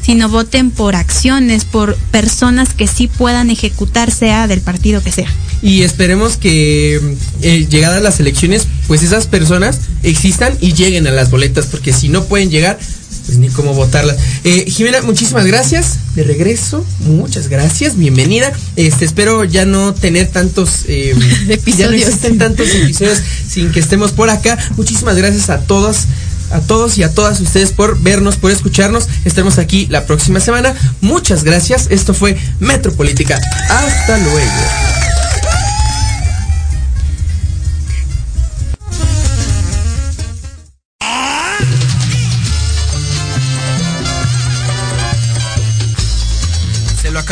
[0.00, 5.28] sino voten por acciones, por personas que sí puedan ejecutar, sea del partido que sea.
[5.60, 11.32] Y esperemos que eh, llegadas las elecciones, pues esas personas existan y lleguen a las
[11.32, 12.78] boletas, porque si no pueden llegar,
[13.26, 14.16] pues ni cómo votarlas.
[14.44, 15.98] Eh, Jimena, muchísimas gracias.
[16.14, 18.52] De regreso, muchas gracias, bienvenida.
[18.76, 22.02] Este, espero ya no tener tantos eh, Ya no Episodios.
[22.08, 24.58] existen tantos episodios sin que estemos por acá.
[24.76, 26.06] Muchísimas gracias a todas
[26.50, 29.08] a todos y a todas ustedes por vernos, por escucharnos.
[29.24, 30.74] Estaremos aquí la próxima semana.
[31.00, 31.86] Muchas gracias.
[31.90, 33.40] Esto fue Metropolítica.
[33.70, 35.01] Hasta luego.